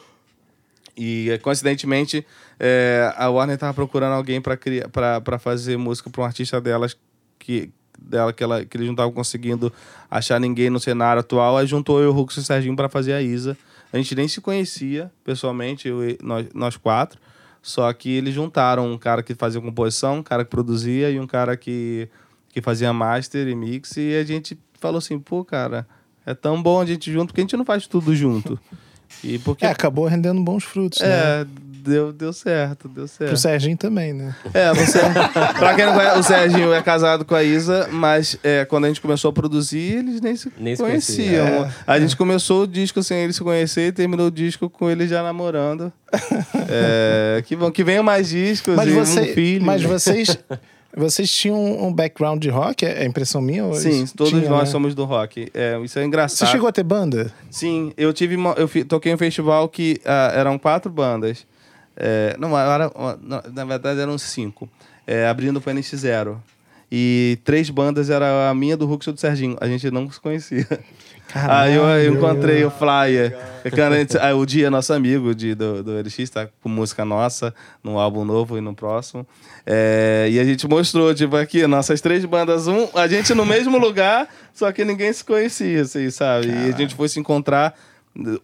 [0.96, 2.26] E, coincidentemente,
[2.58, 6.96] é, a Warner tava procurando alguém para fazer música para um artista delas
[7.38, 9.72] que, dela que, ela, que eles não estavam conseguindo
[10.10, 11.56] achar ninguém no cenário atual.
[11.56, 13.56] Aí juntou eu, o e o Serginho para fazer a Isa.
[13.92, 17.18] A gente nem se conhecia pessoalmente, eu e- nós, nós quatro.
[17.62, 21.26] Só que eles juntaram um cara que fazia composição, um cara que produzia e um
[21.26, 22.08] cara que,
[22.48, 23.96] que fazia master e mix.
[23.96, 25.86] E a gente falou assim, pô, cara,
[26.24, 28.58] é tão bom a gente junto, porque a gente não faz tudo junto.
[29.22, 29.64] E porque.
[29.64, 31.08] É, acabou rendendo bons frutos, né?
[31.08, 31.46] É,
[31.82, 33.30] deu, deu certo, deu certo.
[33.30, 34.34] Pro Serginho também, né?
[34.54, 34.98] É, você.
[35.58, 38.88] pra quem não conhece, o Serginho é casado com a Isa, mas é, quando a
[38.88, 41.46] gente começou a produzir, eles nem se Nem se conheciam.
[41.46, 41.72] conheciam.
[41.86, 45.08] A gente começou o disco sem eles se conhecer e terminou o disco com eles
[45.10, 45.92] já namorando.
[46.68, 49.64] É, que bom, que venham mais discos Mas, e você, um filho.
[49.64, 50.38] mas vocês,
[50.96, 52.84] vocês tinham um background de rock?
[52.84, 53.64] É é impressão minha?
[53.64, 54.66] ou Sim, todos tinha, nós né?
[54.66, 55.50] somos do rock.
[55.54, 56.48] É, isso é Você engraçado.
[56.50, 57.32] chegou a ter banda?
[57.50, 58.36] Sim, eu tive.
[58.36, 61.46] uma- Eu toquei em um festival que ah, eram quatro bandas.
[61.96, 62.90] É, não, era,
[63.52, 64.68] na verdade eram cinco.
[65.06, 66.42] É, abrindo para NX Zero.
[66.90, 69.56] E três bandas era a minha, do Rux e do Serginho.
[69.60, 70.66] A gente não se conhecia.
[71.34, 73.36] Aí eu, encontrei o flyer.
[74.20, 78.24] Aí o Dia, nosso amigo de, do, do LX, tá com música nossa, no álbum
[78.24, 79.26] novo e no próximo.
[79.66, 83.76] É, e a gente mostrou, tipo, aqui, nossas três bandas, um, a gente no mesmo
[83.78, 86.48] lugar, só que ninguém se conhecia, assim, sabe?
[86.48, 87.74] E a gente foi se encontrar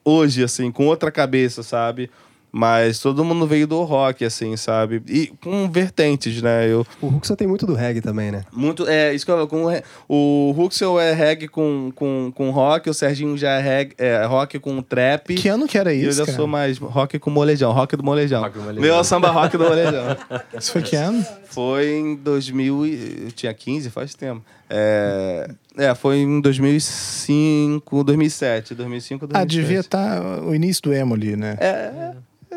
[0.05, 2.11] hoje, assim, com outra cabeça, sabe?
[2.59, 5.03] Mas todo mundo veio do rock, assim, sabe?
[5.07, 6.66] E com vertentes, né?
[6.66, 8.45] Eu, O Ruxa tem muito do reggae também, né?
[8.51, 9.66] muito, é, isso que eu com
[10.09, 14.59] o Huxel é reggae com, com, com rock, o Serginho já é, reggae, é rock
[14.59, 15.35] com trap.
[15.35, 16.35] Que ano que era e eu isso, já cara?
[16.35, 18.40] sou mais rock com molejão, rock do molejão.
[18.40, 18.83] Rock do molejão.
[18.83, 20.16] Meu samba rock do molejão.
[20.59, 21.23] Isso foi que ano?
[21.51, 24.42] Foi em 2000, e- eu tinha 15, faz tempo.
[24.71, 29.42] É, é foi em 2005, 2007, 2005, 2007.
[29.42, 31.59] Ah, devia estar o início do emo ali, né?
[31.61, 32.12] É,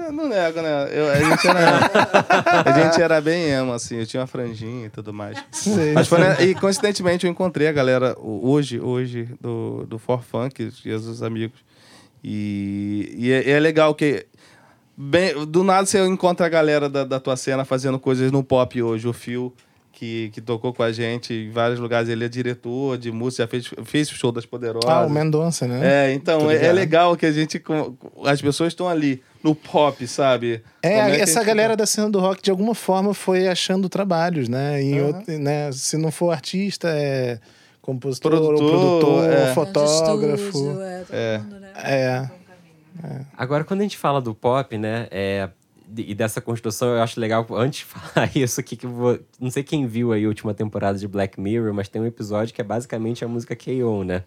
[0.10, 0.90] é, É, não nego, né?
[0.92, 1.80] Eu, a, gente era,
[2.66, 3.98] a gente era bem emo, assim.
[3.98, 5.38] Eu tinha uma franjinha e tudo mais.
[5.52, 10.24] Sei, Mas foi, né, e coincidentemente eu encontrei a galera hoje, hoje do, do For
[10.24, 11.60] Funk, e os amigos.
[12.24, 14.26] E, e é, é legal que.
[15.02, 18.82] Bem, do nada você encontra a galera da, da tua cena fazendo coisas no pop
[18.82, 19.08] hoje.
[19.08, 19.54] O Phil,
[20.00, 23.48] que, que tocou com a gente em vários lugares, ele é diretor de música, já
[23.50, 24.90] fez, fez o show das Poderosas.
[24.90, 26.08] Ah, o Mendonça, né?
[26.08, 27.62] É, então, é, é legal que a gente.
[28.26, 30.64] As pessoas estão ali, no pop, sabe?
[30.82, 34.48] É, a essa gente- galera da cena do rock, de alguma forma, foi achando trabalhos,
[34.48, 34.82] né?
[34.82, 35.70] Em outro- né?
[35.74, 37.38] Se não for artista, é
[37.82, 39.48] compositor, ou Produtor, produtor, é.
[39.50, 40.46] ou fotógrafo.
[40.46, 41.38] Estúdio, é, todo É.
[41.40, 41.72] mundo, né?
[41.76, 42.30] É.
[43.38, 45.50] Agora, quando a gente fala do pop, né, é,
[45.98, 49.50] e dessa construção, eu acho legal, antes de falar isso aqui, que eu vou, não
[49.50, 52.62] sei quem viu aí a última temporada de Black Mirror, mas tem um episódio que
[52.62, 54.24] é basicamente a música K.O., né?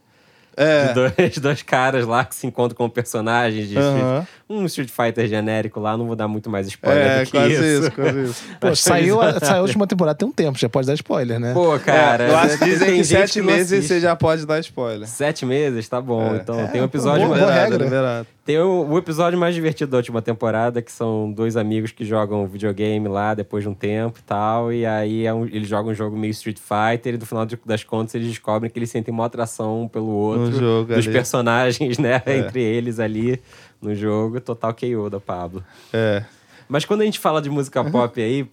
[0.55, 0.89] É.
[0.89, 3.75] De dois, dois caras lá que se encontram com personagens de.
[3.79, 7.31] Street, um Street Fighter genérico lá, não vou dar muito mais spoiler É, do que
[7.31, 7.65] quase isso.
[7.65, 8.45] isso, quase isso.
[8.61, 11.55] Pô, saiu, a, saiu a última temporada tem um tempo, já pode dar spoiler, né?
[11.55, 13.89] Pô, cara, É, eu acho que dizem que gente sete meses assiste.
[13.89, 15.09] você já pode dar spoiler.
[15.09, 16.35] Sete meses, tá bom.
[16.35, 16.37] É.
[16.37, 17.27] Então, É, tem um pô, episódio...
[17.29, 17.85] boa mais- regra.
[17.85, 18.27] liberado.
[18.45, 22.45] Tem o, o episódio mais divertido da última temporada, que são dois amigos que jogam
[22.45, 24.73] videogame lá depois de um tempo e tal.
[24.73, 27.85] E aí é um- eles jogam um jogo meio Street Fighter e no final das
[27.85, 30.47] contas eles descobrem que eles sentem uma atração um pelo outro.
[30.51, 31.13] No jogo dos ali.
[31.13, 32.21] personagens, né?
[32.27, 32.39] É.
[32.39, 33.41] Entre eles ali
[33.81, 34.41] no jogo.
[34.41, 35.63] Total KO da Pablo.
[35.93, 36.25] É.
[36.69, 38.45] Mas quando a gente fala de música pop aí,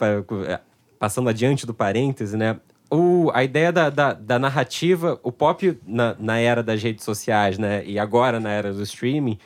[0.47, 0.59] é,
[0.99, 2.57] passando adiante do parêntese, né?
[2.91, 7.57] O, a ideia da, da, da narrativa, o pop na, na era das redes sociais,
[7.57, 7.83] né?
[7.85, 9.37] E agora na era do streaming,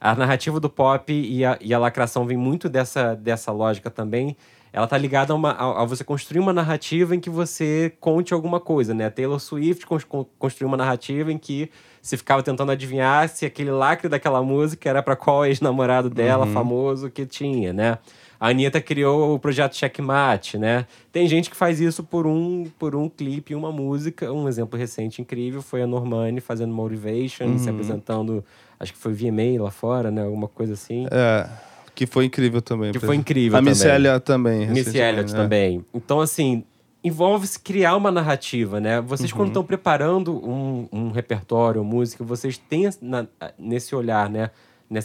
[0.00, 4.36] a narrativa do pop e a, e a lacração vem muito dessa, dessa lógica também.
[4.72, 8.32] Ela tá ligada a, uma, a, a você construir uma narrativa em que você conte
[8.32, 9.10] alguma coisa, né?
[9.10, 11.68] Taylor Swift cons- con- construiu uma narrativa em que
[12.00, 17.10] se ficava tentando adivinhar se aquele lacre daquela música era para qual ex-namorado dela, famoso,
[17.10, 17.98] que tinha, né?
[18.38, 20.86] A Anitta criou o projeto Checkmate, né?
[21.12, 24.32] Tem gente que faz isso por um, por um clipe, uma música.
[24.32, 28.42] Um exemplo recente incrível foi a Normani fazendo Motivation, se apresentando,
[28.80, 30.24] acho que foi VMA lá fora, né?
[30.24, 31.06] Alguma coisa assim.
[31.10, 31.46] É.
[31.94, 32.92] Que foi incrível também.
[32.92, 33.94] Que foi incrível A também.
[33.94, 34.60] Elliott também.
[34.66, 35.38] Recentemente, Elliott né?
[35.38, 35.84] também.
[35.94, 36.64] Então, assim,
[37.04, 39.00] envolve-se criar uma narrativa, né?
[39.02, 39.36] Vocês, Uhum.
[39.36, 43.26] quando estão preparando um, um repertório, música, vocês têm na-
[43.58, 44.50] nesse olhar, né?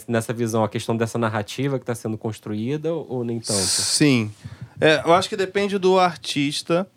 [0.08, 3.60] Nessa, visão, a questão dessa narrativa que está sendo construída ou, ou nem tanto?
[3.60, 4.32] Sim.
[4.80, 6.88] É, eu acho que depende do artista,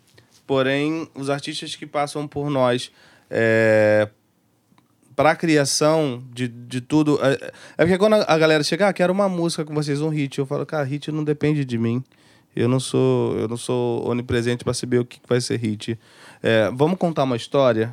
[0.44, 2.90] porém, os artistas que passam por nós
[3.30, 4.08] é,
[5.20, 7.20] para a criação de, de tudo.
[7.22, 10.38] É, é porque quando a, galera chega, ah, quero uma música com vocês, um hit,
[10.38, 12.02] eu falo, cara, hit não depende de mim.
[12.56, 15.98] Eu não sou, eu não sou onipresente para saber o que vai ser hit.
[16.42, 17.92] É, vamos contar uma história?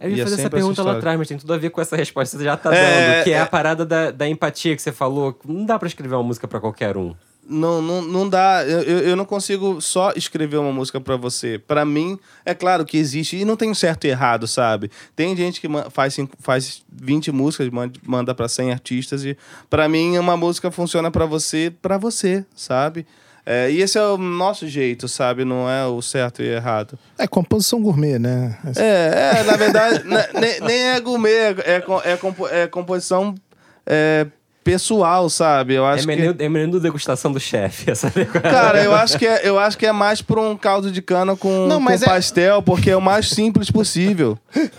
[0.00, 1.70] Eu ia é fazer essa sempre essa pergunta lá atrás, mas tem tudo a ver
[1.70, 3.40] com essa resposta que você já tá É, dando, que é, é.
[3.40, 5.36] a parada da, da empatia que você falou.
[5.44, 7.16] Não dá pra escrever uma música pra qualquer um.
[7.50, 8.62] Não, não, não dá.
[8.64, 11.58] Eu, eu não consigo só escrever uma música pra você.
[11.58, 13.36] Pra mim, é claro que existe.
[13.36, 14.90] E não tem certo e errado, sabe?
[15.16, 17.68] Tem gente que faz, cinco- faz 20 músicas,
[18.06, 19.24] manda, pra 100 artistas.
[19.24, 19.36] E
[19.68, 23.04] pra mim, uma música funciona pra você, pra você, sabe?
[23.44, 25.44] É, e esse é o nosso jeito, sabe?
[25.44, 26.96] Não é o certo e errado.
[27.18, 28.56] É composição gourmet, né?
[28.76, 33.34] É, é na verdade, ne- nem, nem é gourmet, é, é, é composição
[33.86, 34.26] é,
[34.64, 35.74] pessoal, sabe?
[35.74, 36.06] Eu É acho que.
[36.06, 39.86] menino, é menino degustação do chefe, essa Cara, eu acho que é, eu acho que
[39.86, 42.96] é mais por um caldo de cana com, Não, mas com é- pastel, porque é
[42.96, 44.38] o mais simples possível.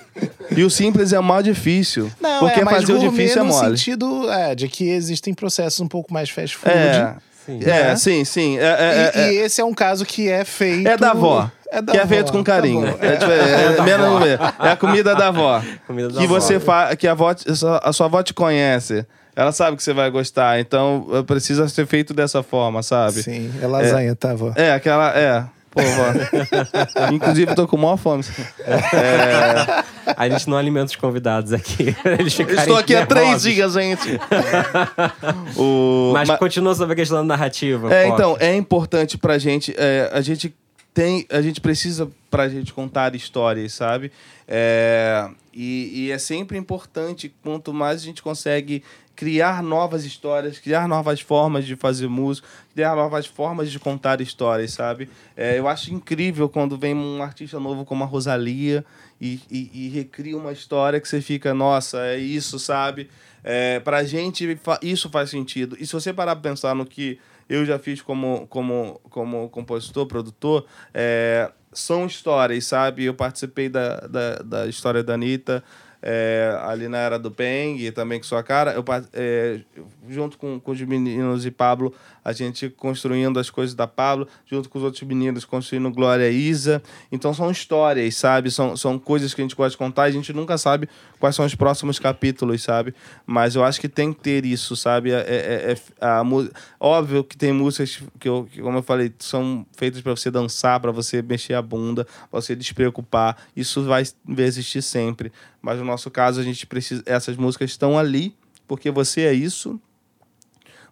[0.56, 2.12] E o simples é o mais difícil.
[2.20, 3.70] Não, porque é, mas fazer o difícil é no mole.
[3.78, 6.70] sentido é, de que existem processos um pouco mais fast food.
[6.76, 7.16] É,
[7.46, 7.60] Sim.
[7.64, 7.96] é, Né?
[7.96, 8.58] sim, sim.
[8.60, 10.86] É, E, é, é, e esse é um caso que é feito.
[10.88, 11.50] é da avó.
[11.72, 12.82] É da que é avó, feito com tá carinho.
[12.82, 12.98] bom.
[13.02, 14.38] é, é, menos gourmet.
[14.60, 15.64] É a comida da avó.
[15.88, 16.34] Comida da que avó.
[16.40, 17.34] você fa que a, avó,
[17.82, 19.06] a sua avó te conhece.
[19.36, 20.60] Ela sabe que você vai gostar.
[20.60, 23.24] Então eh, precisa ser feito dessa forma, sabe?
[23.24, 24.52] Sim, é lasanha, tá, avó?
[24.56, 25.18] É, aquela.
[25.18, 25.44] É.
[25.72, 27.08] Pô, vó.
[27.14, 28.26] Inclusive, tô com maior fome.
[28.68, 29.84] É,
[30.18, 31.96] A gente não alimenta os convidados aqui.
[32.20, 33.54] Eles estou aqui há três nervosos.
[33.54, 34.20] dias, gente.
[35.56, 37.94] o, Mas ma- continua sobre a questão da narrativa.
[37.94, 39.74] É, então, é importante pra gente.
[39.78, 40.54] é, a gente
[40.94, 41.26] tem.
[41.32, 44.12] A gente precisa pra gente contar histórias, sabe?
[44.48, 48.84] É, e, e é sempre importante, quanto mais a gente consegue
[49.22, 54.74] criar novas histórias, criar novas formas de fazer música, criar novas formas de contar histórias,
[54.74, 55.08] sabe?
[55.38, 58.84] É, eu acho incrível quando vem um artista novo como a Rosalia
[59.22, 63.12] e, e, e recria uma história que você fica, nossa, é isso, sabe?
[63.44, 65.78] É, pra gente, isso faz sentido.
[65.80, 70.08] E se você parar pra pensar no que eu já fiz como, como, como compositor,
[70.08, 73.04] produtor, é, são histórias, sabe?
[73.04, 75.64] Eu participei da, da, da história da Anitta,
[76.02, 78.84] é, ali na era do Peng também com sua cara, eu,
[79.14, 79.62] é,
[80.10, 84.70] junto com, com os meninos e Pablo, a gente construindo as coisas da Pablo, junto
[84.70, 86.82] com os outros meninos construindo Glória e Isa.
[87.12, 88.52] Então são histórias, sabe?
[88.52, 90.88] São, são coisas que a gente gosta de contar a gente nunca sabe
[91.20, 92.94] quais são os próximos capítulos, sabe?
[93.26, 95.12] Mas eu acho que tem que ter isso, sabe?
[95.12, 96.50] É, é- é- a mu-
[96.80, 100.80] Óbvio que tem músicas que, eu, que, como eu falei, são feitas para você dançar,
[100.80, 103.38] para você mexer a bunda, pra você despreocupar.
[103.56, 104.04] Isso vai
[104.40, 105.32] existir sempre.
[105.62, 107.04] Mas no nosso caso, a gente precisa.
[107.06, 108.36] Essas músicas estão ali
[108.68, 109.80] porque você é isso.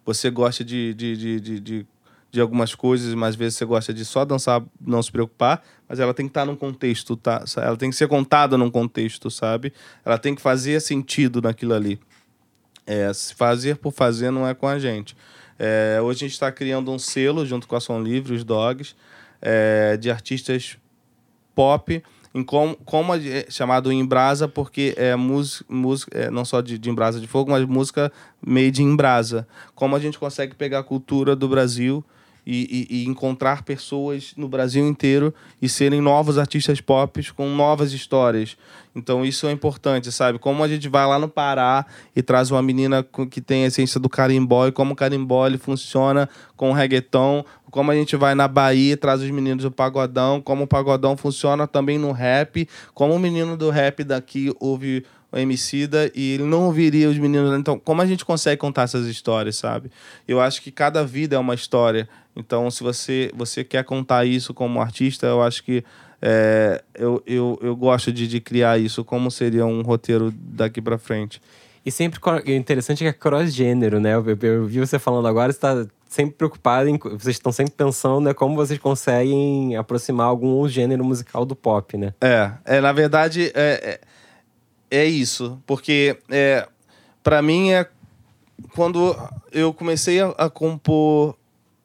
[0.04, 1.86] Você gosta de, de, de, de, de,
[2.30, 5.62] de algumas coisas, mas às vezes você gosta de só dançar, não se preocupar.
[5.88, 7.44] Mas ela tem que estar num contexto, tá?
[7.56, 9.72] Ela tem que ser contada num contexto, sabe?
[10.04, 11.98] Ela tem que fazer sentido naquilo ali.
[12.86, 15.16] É, fazer por fazer não é com a gente.
[15.58, 18.94] É, hoje a gente está criando um selo junto com a Som Livre, os Dogs,
[19.42, 20.78] é, de artistas
[21.54, 22.02] pop,
[22.34, 27.20] em como, como é chamado Embrasa, porque é música, é, não só de, de Embrasa
[27.20, 28.12] de Fogo, mas música
[28.44, 29.46] made in Brasa.
[29.74, 32.04] Como a gente consegue pegar a cultura do Brasil
[32.46, 37.92] e, e- e encontrar pessoas no Brasil inteiro e serem novos artistas pop com novas
[37.92, 38.56] histórias.
[38.94, 40.38] Então isso é importante, sabe?
[40.38, 44.00] Como a gente vai lá no Pará e traz uma menina que tem a essência
[44.00, 48.34] do carimbó e como o carimbó ele funciona com o reggaeton, como a gente vai
[48.34, 52.68] na Bahia e traz os meninos do pagodão, como o pagodão funciona também no rap,
[52.92, 57.58] como o menino do rap daqui ouve o Emicida e ele não ouviria os meninos.
[57.58, 59.90] Então, como a gente consegue contar essas histórias, sabe?
[60.26, 62.08] Eu acho que cada vida é uma história.
[62.34, 65.84] Então, se você, você quer contar isso como artista, eu acho que
[66.22, 69.04] é, eu, eu, eu gosto de, de criar isso.
[69.04, 71.40] Como seria um roteiro daqui pra frente?
[71.84, 74.14] E sempre o interessante é que é cross-gênero, né?
[74.14, 76.98] Eu, eu- eu vi você falando agora, você está sempre preocupado em.
[76.98, 78.34] Vocês estão sempre pensando, né?
[78.34, 82.12] Como vocês conseguem aproximar algum gênero musical do pop, né?
[82.20, 84.00] É, é na verdade, é, é,
[84.90, 85.60] é isso.
[85.66, 86.66] Porque é,
[87.22, 87.86] para mim é
[88.74, 89.16] quando
[89.52, 91.36] eu comecei a, a compor,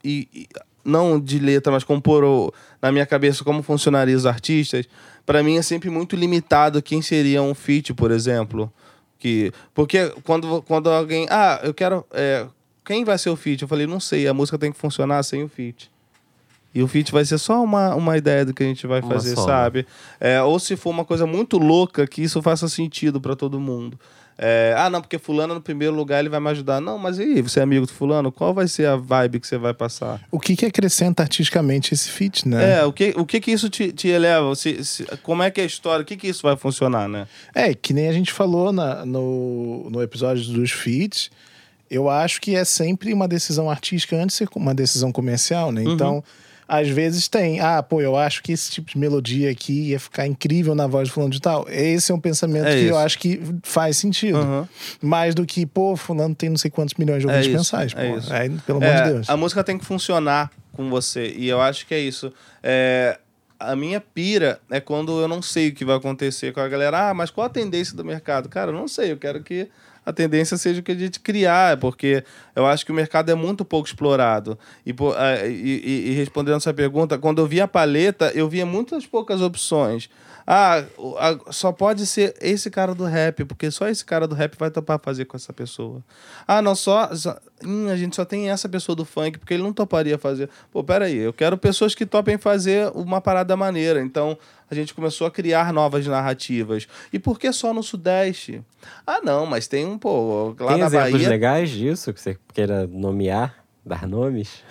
[0.03, 0.47] e, e-
[0.84, 4.88] não de letra, mas compor o- na minha cabeça como funcionariam os artistas,
[5.26, 8.72] para mim é sempre muito limitado quem seria um feat, por exemplo.
[9.18, 11.26] Que, porque quando, quando alguém.
[11.30, 12.06] Ah, eu quero.
[12.12, 12.45] é,
[12.84, 13.64] quem vai ser o feat?
[13.64, 15.89] Eu falei, não sei, a música tem que funcionar sem o feat.
[16.76, 19.09] E o feat vai ser só uma, uma ideia do que a gente vai Uma
[19.13, 19.88] fazer, só, sabe?
[20.19, 23.97] É, ou se for uma coisa muito louca, que isso faça sentido para todo mundo.
[24.38, 26.82] É, ah, não, porque fulano no primeiro lugar ele vai me ajudar.
[26.82, 28.30] Não, mas e aí, você é amigo do fulano?
[28.34, 30.19] Qual vai ser a vibe que você vai passar?
[30.30, 32.80] O que, que acrescenta artisticamente esse feat, né?
[32.80, 34.53] É, o que, o que que isso te, te eleva?
[34.55, 36.03] Se- se- como é que é a história?
[36.03, 37.26] O que que isso vai funcionar, né?
[37.53, 41.32] É, que nem a gente falou na- no, no episódio dos feats,
[41.89, 45.82] eu acho que é sempre uma decisão artística antes de ser uma decisão comercial, né?
[45.86, 46.21] Então,
[46.68, 50.26] às vezes tem, ah, pô, eu acho que esse tipo de melodia aqui ia ficar
[50.26, 51.66] incrível na voz do fulano de tal.
[51.70, 52.95] Esse é um pensamento É que eu isso.
[52.97, 54.38] acho que faz sentido.
[54.39, 54.70] Aham.
[55.01, 57.93] Mais do que, pô, fulano tem não sei quantos milhões de É ouvintes isso, mensais.
[57.95, 58.18] é pô.
[58.18, 58.34] isso.
[58.34, 59.30] Aí, pelo amor É, de Deus.
[59.30, 61.34] A música tem que funcionar com você.
[61.38, 62.34] E eu acho que é isso.
[62.63, 63.20] É,
[63.59, 67.09] a minha pira é quando eu não sei o que vai acontecer com a galera.
[67.09, 68.49] Ah, mas qual a tendência do mercado?
[68.49, 69.11] Cara, eu não sei.
[69.11, 69.70] Eu quero que
[70.06, 72.24] a tendência seja o que a gente criar, porque
[72.56, 74.58] eu acho que o mercado é muito pouco explorado.
[74.86, 74.93] E,
[75.47, 80.10] e- e respondendo essa pergunta, quando eu via a paleta, eu via muitas poucas opções.
[80.48, 80.86] Ah,
[81.50, 85.00] só pode ser esse cara do rap, porque só esse cara do rap vai topar
[85.00, 86.04] fazer com essa pessoa.
[86.48, 87.14] Ah, não, só.
[87.16, 90.48] só- hum, a gente só tem essa pessoa do funk, porque ele não toparia fazer.
[90.72, 94.00] Pô, peraí, eu quero pessoas que topem fazer uma parada maneira.
[94.02, 94.38] Então,
[94.70, 96.88] a gente começou a criar novas narrativas.
[97.12, 98.62] E por que só no Sudeste?
[99.08, 101.30] Ah, não, mas tem um, pô, lá Tem na exemplos Bahia.
[101.30, 104.64] legais disso que você queira nomear, dar nomes?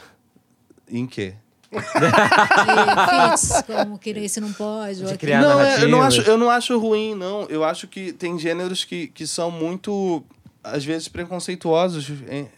[0.89, 1.35] Em quê?
[1.81, 5.03] De feats, como que esse não pode.
[5.03, 7.43] ou De criar não, é, eu, não acho, eu não acho ruim, não.
[7.49, 10.22] Eu acho que tem gêneros que, que são muito,
[10.62, 12.49] às vezes, preconceituosos em-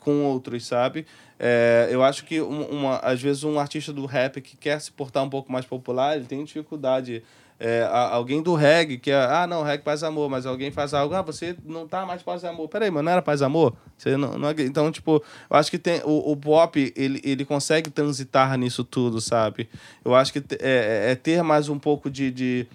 [0.00, 1.06] com outros, sabe?
[1.38, 4.90] É, eu acho que, um- uma, às vezes, um artista do rap que quer se
[4.90, 7.22] portar um pouco mais popular, ele tem dificuldade.
[7.62, 10.94] É, alguém do reggae que é, ah, não, reggae paz e amor, mas alguém faz
[10.94, 12.66] algo, ah, você não tá mais paz amor.
[12.68, 13.74] Peraí, mas não era paz amor?
[13.98, 17.44] Você não, não é- Então, tipo, eu acho que tem, o, o pop, ele, ele
[17.44, 19.68] consegue transitar nisso tudo, sabe?
[20.02, 22.66] Eu acho que te- é, é ter mais um pouco de, de,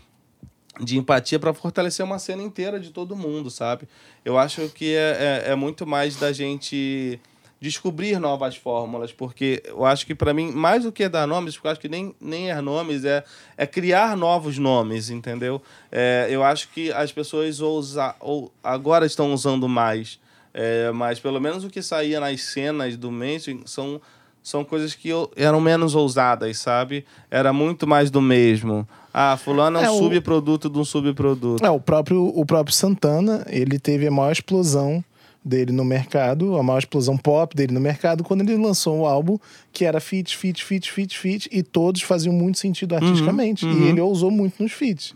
[0.79, 3.87] de empatia para fortalecer uma cena inteira de todo mundo, sabe?
[4.23, 7.19] Eu acho que é, é, é muito mais da gente
[7.59, 11.67] descobrir novas fórmulas, porque eu acho que para mim, mais do que dar nomes, porque
[11.67, 13.23] eu acho que nem, nem é nomes, é,
[13.57, 15.61] é criar novos nomes, entendeu?
[15.91, 20.19] É, eu acho que as pessoas ousa, ou agora estão usando mais,
[20.53, 24.01] é, mas pelo menos o que saía nas cenas do mainstream são
[24.45, 27.03] são coisas que eu- eram menos ousadas, sabe?
[27.31, 28.87] Era muito mais do mesmo.
[29.11, 31.65] Ah, fulano é um É, o- subproduto de um subproduto.
[31.65, 35.03] É, o próprio, o próprio Santana, ele teve a maior explosão
[35.43, 39.39] dele no mercado, a maior explosão pop dele no mercado, quando ele lançou um álbum
[39.73, 43.65] que era feat, feat, feat, feat, feat, e todos faziam muito sentido artisticamente.
[43.65, 45.15] E ele ousou muito nos feats.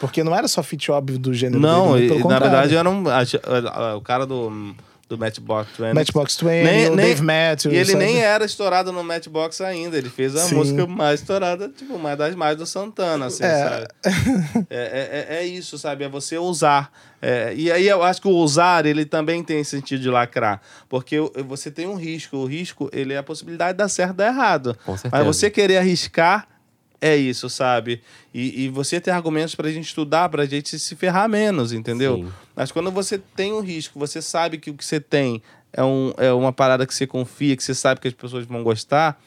[0.00, 2.88] Porque não era só feat óbvio do gênero Não, dele, e- pelo na verdade era
[2.88, 3.08] um.
[3.08, 4.74] a- a- a- o cara do,
[5.16, 5.92] do Matchbox 20.
[5.94, 7.74] Matchbox 20, Nem- o nem- Dave Matthews.
[7.74, 8.04] E ele sabe?
[8.04, 9.96] nem era estourado no Matchbox ainda.
[9.96, 10.54] Ele fez a Sim.
[10.56, 13.68] música mais estourada, tipo, uma das mais do Santana, assim, É.
[13.68, 13.86] sabe?
[14.70, 16.04] É, é, é- é isso, sabe?
[16.04, 16.90] É você usar.
[17.22, 20.60] É, e aí eu acho que o usar, ele também tem sentido de lacrar.
[20.88, 22.36] Porque você tem um risco.
[22.36, 24.76] O risco, ele é a possibilidade de dar certo e dar errado.
[24.84, 25.24] Com certeza.
[25.24, 26.46] Mas você querer arriscar
[27.00, 28.00] é isso, sabe?
[28.32, 32.16] E, e você ter argumentos pra gente estudar, pra gente se ferrar menos, entendeu?
[32.16, 32.28] Sim.
[32.56, 35.42] Mas quando você tem um risco, você sabe que o que você tem
[35.72, 38.62] é, um, é uma parada que você confia, que você sabe que as pessoas vão
[38.62, 39.20] gostar,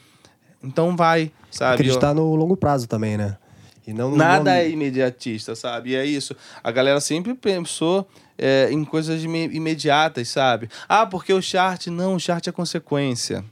[0.63, 1.75] então vai, sabe?
[1.75, 3.37] Acreditar no longo prazo também, né?
[3.85, 5.91] E não Nada é imediatista, sabe?
[5.91, 6.35] E é isso.
[6.61, 8.05] A galera sempre pensou
[8.37, 10.69] é, em coisas ime- imediatas, sabe?
[10.89, 11.87] Ah, porque o chart.
[11.87, 13.45] Não, o chart é consequência.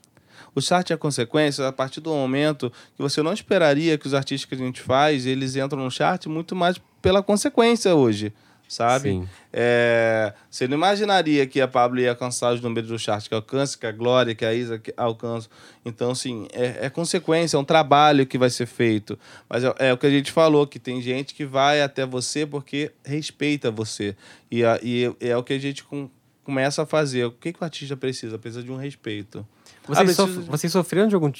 [0.56, 4.48] O chart é consequência a partir do momento que você não esperaria que os artistas
[4.48, 8.32] que a gente faz, eles entram no chart muito mais pela consequência hoje,
[8.68, 9.10] sabe?
[9.10, 9.28] Sim.
[9.52, 13.78] É, você não imaginaria que a Pablo ia alcançar os números do chart que alcança,
[13.78, 15.50] que a Glória, que a Isa que alcança.
[15.86, 19.20] Então, assim, é, é consequência, é um trabalho que vai ser feito.
[19.50, 22.46] Mas é, é o que a gente falou, que tem gente que vai até você
[22.46, 24.16] porque respeita você.
[24.50, 26.10] E, a- e é o que a gente com-
[26.44, 27.26] começa a fazer.
[27.26, 28.38] O que, que o artista precisa?
[28.40, 29.46] Precisa de um respeito.
[29.88, 31.32] Vocês, Ah, sof- vocês sofreram de algum,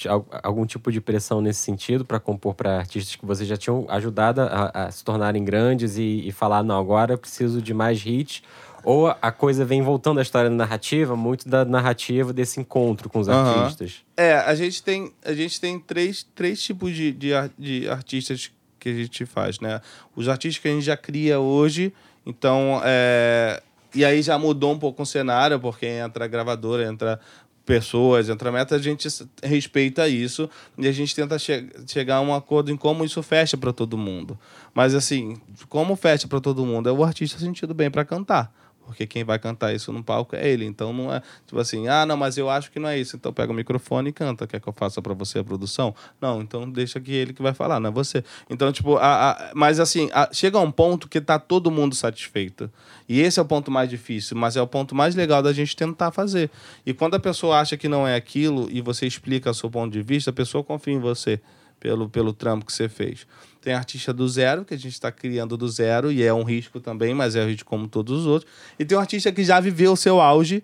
[0.44, 4.42] algum tipo de pressão nesse sentido para compor para artistas que vocês já tinham ajudado
[4.42, 8.44] a, a se tornarem grandes e, e falar, não, agora eu preciso de mais hits?
[8.84, 13.20] Ou a coisa vem voltando à história da narrativa, muito da narrativa desse encontro com
[13.20, 13.64] os Aham.
[13.64, 14.04] artistas?
[14.16, 18.90] É, a gente tem, a gente tem três, três tipos de, de, de artistas que
[18.90, 19.82] a gente faz, né?
[20.16, 21.92] Os artistas que a gente já cria hoje,
[22.28, 23.60] então, é,
[23.96, 27.20] e aí já mudou um pouco o cenário, porque entra gravadora, entra
[27.66, 29.08] pessoas, entra meta, a gente
[29.42, 33.58] respeita isso e a gente tenta che chegar a um acordo em como isso fecha
[33.58, 34.38] para todo mundo.
[34.74, 35.38] Mas assim,
[35.68, 36.88] como fecha para todo mundo?
[36.88, 38.54] É o artista sentido bem para cantar.
[38.86, 40.64] Porque quem vai cantar isso no palco é ele.
[40.66, 43.16] Então não é tipo assim, ah, não, mas eu acho que não é isso.
[43.16, 44.46] Então pega o microfone e canta.
[44.46, 45.94] Quer que eu faça para você a produção?
[46.22, 48.24] Não, então deixa que ele que vai falar, não é você.
[48.50, 51.96] Então, tipo, a, a- mas assim, a- chega a um ponto que tá todo mundo
[51.96, 52.72] satisfeito.
[53.10, 55.76] E esse é o ponto mais difícil, mas é o ponto mais legal da gente
[55.76, 56.50] tentar fazer.
[56.86, 59.92] E quando a pessoa acha que não é aquilo e você explica o seu ponto
[59.92, 61.42] de vista, a pessoa confia em você
[61.80, 63.28] pelo, pelo trampo que você fez.
[63.66, 66.80] Tem artista do zero, que a gente está criando do zero, e é um risco
[66.80, 68.52] também, mas é um risco como todos os outros.
[68.78, 70.64] E tem um artista que já viveu o seu auge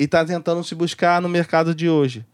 [0.00, 2.24] e está tentando se buscar no mercado de hoje.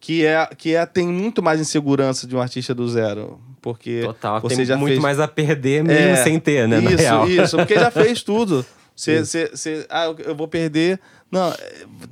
[0.00, 3.38] Que é, que é tem muito mais insegurança de um artista do zero.
[3.60, 5.02] Porque Total, você tem já muito fez...
[5.02, 6.78] mais a perder mesmo É, sem ter, né?
[6.78, 7.28] Isso, real.
[7.28, 8.64] isso, porque já fez tudo.
[8.96, 11.00] Você, você, você, ah, eu- eu vou perder.
[11.28, 11.52] Não,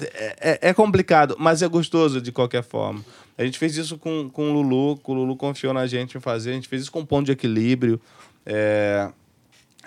[0.00, 3.04] é, é- é complicado, mas é gostoso de qualquer forma.
[3.36, 6.20] A gente fez isso com, com o Lulu, que o Lulu confiou na gente em
[6.20, 6.50] fazer.
[6.50, 8.00] A gente fez isso com ponto de equilíbrio.
[8.44, 9.08] É,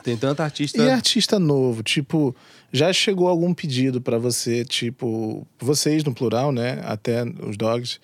[0.04, 0.82] tem tanta artista.
[0.82, 2.36] E artista novo, tipo,
[2.72, 6.82] já chegou algum pedido pra você, tipo, vocês no plural, né?
[6.86, 8.00] Até os dogs.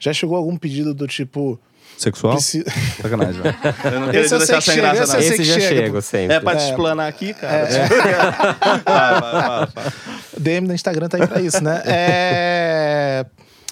[0.00, 1.58] Já chegou algum pedido do tipo.
[1.96, 2.34] Sexual?
[2.34, 2.64] preci-
[3.00, 3.56] Sacanagem, velho.
[3.84, 5.20] Eu não queria deixar sei sem graça, esse não.
[5.20, 6.36] Esse que já chega, sempre.
[6.36, 6.68] É pra te É.
[6.70, 7.66] explanar aqui, cara.
[8.84, 9.92] vai, vai, vai, vai.
[10.38, 11.82] DM no Instagram tá aí pra isso, né?
[11.86, 13.26] É...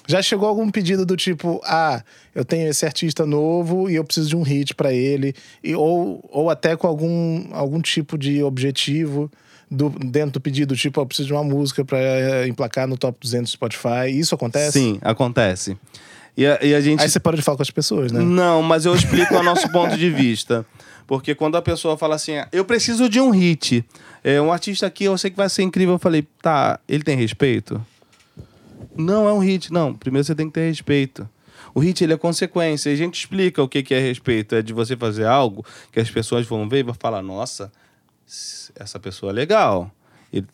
[0.07, 2.03] Já chegou algum pedido do tipo, ah,
[2.33, 5.33] eu tenho esse artista novo e eu preciso de um hit pra ele,
[5.63, 9.31] e, ou, ou até com algum, algum tipo de objetivo
[9.69, 13.17] do, dentro do pedido, tipo, eu preciso de uma música pra eh, emplacar no top
[13.19, 14.09] 200 do Spotify.
[14.09, 14.73] Isso acontece?
[14.73, 15.77] Sim, acontece.
[16.37, 18.19] E a, e a gente Aí você para de falar com as pessoas, né?
[18.19, 20.65] Não, mas eu explico o nosso ponto de vista.
[21.07, 23.85] Porque quando a pessoa fala assim, eu preciso de um hit,
[24.23, 27.15] é, um artista aqui, eu sei que vai ser incrível, eu falei, tá, ele tem
[27.15, 27.83] respeito?
[28.95, 29.93] Não é um hit, não.
[29.93, 31.27] Primeiro você tem que ter respeito.
[31.73, 32.89] O hit ele é consequência.
[32.89, 34.55] E a gente explica o que que é respeito.
[34.55, 37.71] É de você fazer algo que as pessoas vão ver e vão falar, nossa,
[38.75, 39.91] essa pessoa é legal.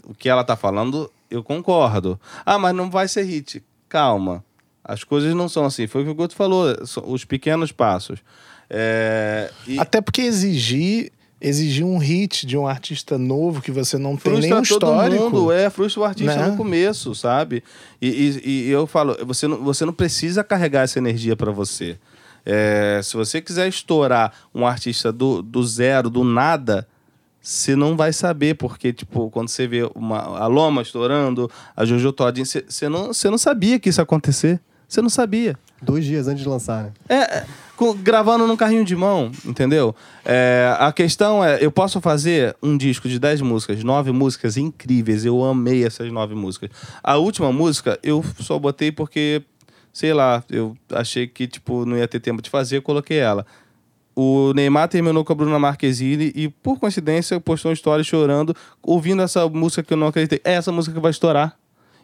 [0.05, 2.19] O que ela tá falando, eu concordo.
[2.45, 3.63] Ah, mas não vai ser hit.
[3.89, 4.43] Calma.
[4.83, 5.87] As coisas não são assim.
[5.87, 6.65] Foi o que o Guto falou,
[7.05, 8.19] os pequenos passos.
[8.69, 11.11] É, e Até porque exigir,
[11.41, 15.23] exigir um hit de um artista novo que você não tem frustra nenhum todo histórico.
[15.23, 16.47] mundo, é, frustra o artista né?
[16.49, 17.63] no começo, sabe?
[18.01, 18.07] E,
[18.43, 21.97] e- e eu falo, você não, você não precisa carregar essa energia para você.
[22.45, 26.87] É, se você quiser estourar um artista do, do zero, do nada,
[27.41, 32.11] você não vai saber, porque, tipo, quando você vê uma, a Loma estourando, a Jojo
[32.11, 34.59] Todinho, você, não, você não sabia que isso ia acontecer.
[34.91, 35.57] Você não sabia.
[35.81, 36.91] Dois dias antes de lançar, né?
[37.07, 37.45] É, é,
[37.77, 39.95] co- gravando num carrinho de mão, entendeu?
[40.25, 45.23] É, a questão é, eu posso fazer um disco de 10 músicas, nove músicas incríveis.
[45.23, 46.69] Eu amei essas nove músicas.
[47.01, 49.41] A última música eu só botei porque,
[49.93, 53.45] sei lá, eu achei que tipo não ia ter tempo de fazer, eu coloquei ela.
[54.13, 59.21] O Neymar terminou com a Bruna Marquezine e, por coincidência, postou uma história chorando, ouvindo
[59.21, 60.41] essa música que eu não acreditei.
[60.43, 61.57] É essa música que vai estourar.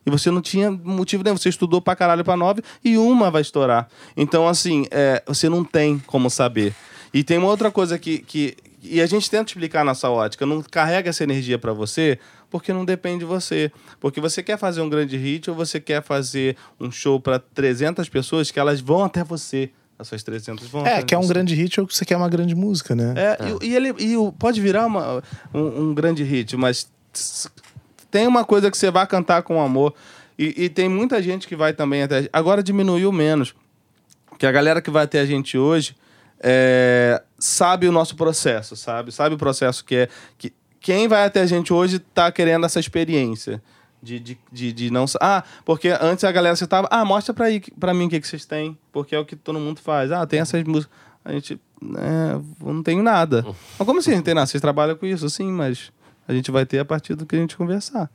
[0.08, 1.36] E você não tinha motivo nenhum.
[1.36, 3.90] Você estudou pra caralho pra nove e uma vai estourar.
[4.16, 6.74] Então, assim, é, você não tem como saber.
[7.14, 8.56] E tem uma outra coisa que, que.
[8.82, 10.46] E a gente tenta explicar na nossa ótica.
[10.46, 12.18] Não carrega essa energia pra você
[12.50, 13.70] porque não depende de você.
[14.00, 18.08] Porque você quer fazer um grande hit ou você quer fazer um show pra 300
[18.08, 19.72] pessoas que elas vão até você.
[20.00, 22.56] Essas 300 vão É, até que é um grande hit ou você quer uma grande
[22.56, 23.14] música, né?
[23.18, 25.22] É, E, e ele e pode virar uma-
[25.54, 26.88] um, um grande hit, mas
[28.18, 29.94] tem uma coisa que você vai cantar com amor.
[30.40, 32.28] E, e tem muita gente que vai também até.
[32.34, 33.54] Agora diminuiu menos.
[34.40, 35.96] Que a galera que vai até a gente hoje
[36.40, 39.12] é, sabe o nosso processo, sabe?
[39.12, 40.10] Sabe o processo que é.
[40.36, 43.62] Que, quem vai até a gente hoje tá querendo essa experiência.
[44.02, 45.06] De, de, de, de não.
[45.22, 46.88] Ah, porque antes a galera você tava.
[46.90, 48.76] Ah, mostra pra, aí, pra mim o que, que vocês têm.
[48.92, 50.12] Porque é o que todo mundo faz.
[50.12, 50.98] Ah, tem essas músicas.
[51.24, 51.60] A gente.
[51.98, 53.46] É, não tenho nada.
[53.78, 54.16] Mas como assim?
[54.16, 54.48] Não tem nada?
[54.48, 55.30] Vocês trabalham com isso?
[55.30, 55.92] Sim, mas
[56.28, 58.10] a gente vai ter a partir do que a gente conversar.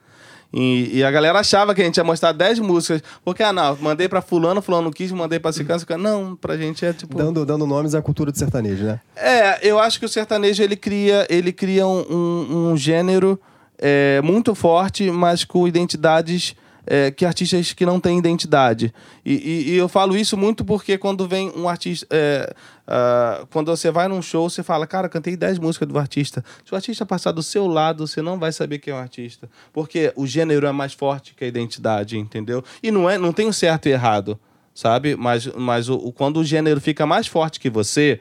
[0.54, 3.02] E, e a galera achava que a gente ia mostrar 10 músicas.
[3.24, 6.02] Porque, ah, não, mandei pra fulano, fulano não quis, mandei pra ciclano, ciclano.
[6.02, 7.16] Não, pra gente é tipo...
[7.16, 9.00] Dando, dando nomes à cultura do sertanejo, né?
[9.16, 13.40] É, eu acho que o sertanejo ele cria, ele cria um, um- um gênero
[13.78, 16.54] é, muito forte, mas com identidades
[16.86, 18.92] é, que artistas que não têm identidade.
[19.24, 22.06] E, e- e eu falo isso muito porque quando vem um artista.
[22.10, 22.52] é,
[22.86, 26.44] ah, quando você vai num show, você fala, cara, cantei 10 músicas do artista.
[26.64, 29.48] Se o artista passar do seu lado, você não vai saber quem é o artista.
[29.72, 32.62] Porque o gênero é mais forte que a identidade, entendeu?
[32.82, 34.38] E não, é, não tem certo e errado,
[34.74, 35.14] sabe?
[35.14, 38.20] Mas, mas o, o- quando o gênero fica mais forte que você,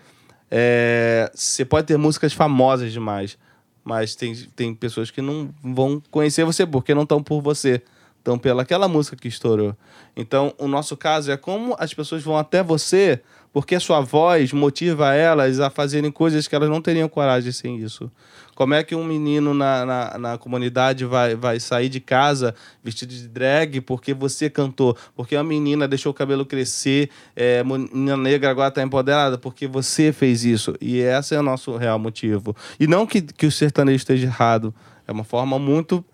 [0.50, 3.38] é, você pode ter músicas famosas demais,
[3.84, 7.82] mas tem, tem pessoas que não vão conhecer você porque não estão por você,
[8.22, 9.76] estão pelaquela música que estourou.
[10.16, 13.20] Então, o nosso caso é como as pessoas vão até você
[13.54, 17.78] porque a sua voz motiva elas a fazerem coisas que elas não teriam coragem sem
[17.80, 18.10] isso.
[18.56, 22.54] Como é que um menino na, na, na comunidade vai, vai sair de casa
[22.84, 24.96] vestido de drag porque você cantou?
[25.16, 30.14] Porque a menina deixou o cabelo crescer, é, menina negra agora está empoderada porque você
[30.14, 30.74] fez isso.
[30.80, 32.56] E esse é o nosso real motivo.
[32.80, 34.74] E não que, que o sertanejo esteja errado.
[35.08, 36.06] É uma forma muito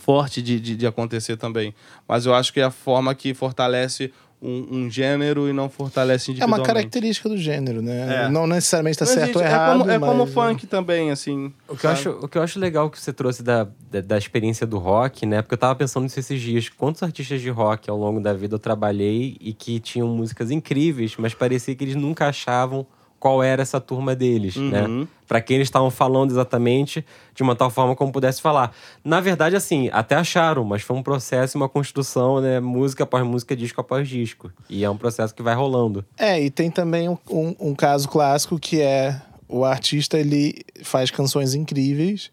[0.00, 1.74] forte de, de, de acontecer também.
[2.08, 6.30] Mas eu acho que é a forma que fortalece um, um gênero e não fortalece
[6.30, 6.66] É uma individualmente.
[6.66, 8.24] característica do gênero, né?
[8.26, 8.28] É.
[8.28, 9.70] Não necessariamente tá Não certo existe- ou errado.
[9.70, 11.50] É como, é como o mas- funk também, assim.
[11.66, 14.18] O que, eu acho, o que eu acho legal que você trouxe da, da, da
[14.18, 15.40] experiência do rock, né?
[15.40, 16.68] Porque eu tava pensando nisso esses dias.
[16.68, 21.14] Quantos artistas de rock ao longo da vida eu trabalhei e que tinham músicas incríveis,
[21.16, 22.86] mas parecia que eles nunca achavam
[23.24, 24.68] qual era essa turma deles, Uhum.
[24.68, 25.08] né?
[25.26, 27.02] Pra quem eles estavam falando exatamente,
[27.34, 28.70] de uma tal forma como pudesse falar.
[29.02, 32.60] Na verdade, assim, até acharam, mas foi um processo e uma construção, né?
[32.60, 34.52] Música após música, disco após disco.
[34.68, 36.04] E é um processo que vai rolando.
[36.18, 39.18] É, e tem também um, um- um caso clássico que é
[39.48, 42.30] o artista ele faz canções incríveis,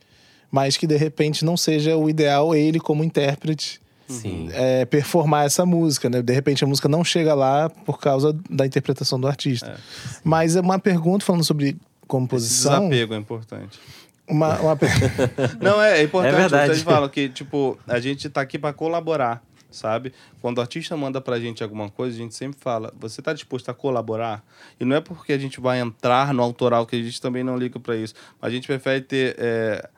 [0.52, 3.80] mas que de repente não seja o ideal ele como intérprete
[4.12, 4.50] Sim.
[4.54, 6.22] é, performar essa música, né?
[6.22, 9.80] De repente a música não chega lá por causa da interpretação do artista.
[10.24, 12.90] Mas é uma pergunta falando sobre Esse composição.
[12.90, 13.80] desapego é importante.
[14.28, 14.90] Uma, uma per-
[15.62, 16.36] Não, é, é importante.
[16.36, 16.68] É verdade.
[16.74, 20.14] Vocês falam que, tipo, a gente tá aqui pra colaborar, sabe?
[20.42, 23.68] Quando o artista manda pra gente alguma coisa, a gente sempre fala, você tá disposto
[23.70, 24.42] a colaborar?
[24.80, 27.58] E não é porque a gente vai entrar no autoral, que a gente também não
[27.58, 28.14] liga pra isso.
[28.42, 29.36] A gente prefere ter...
[29.38, 29.90] é,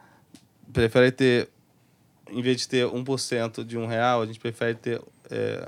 [0.71, 1.49] prefere ter...
[2.33, 5.01] Em vez de ter 1% de um real, a gente prefere ter...
[5.29, 5.67] é,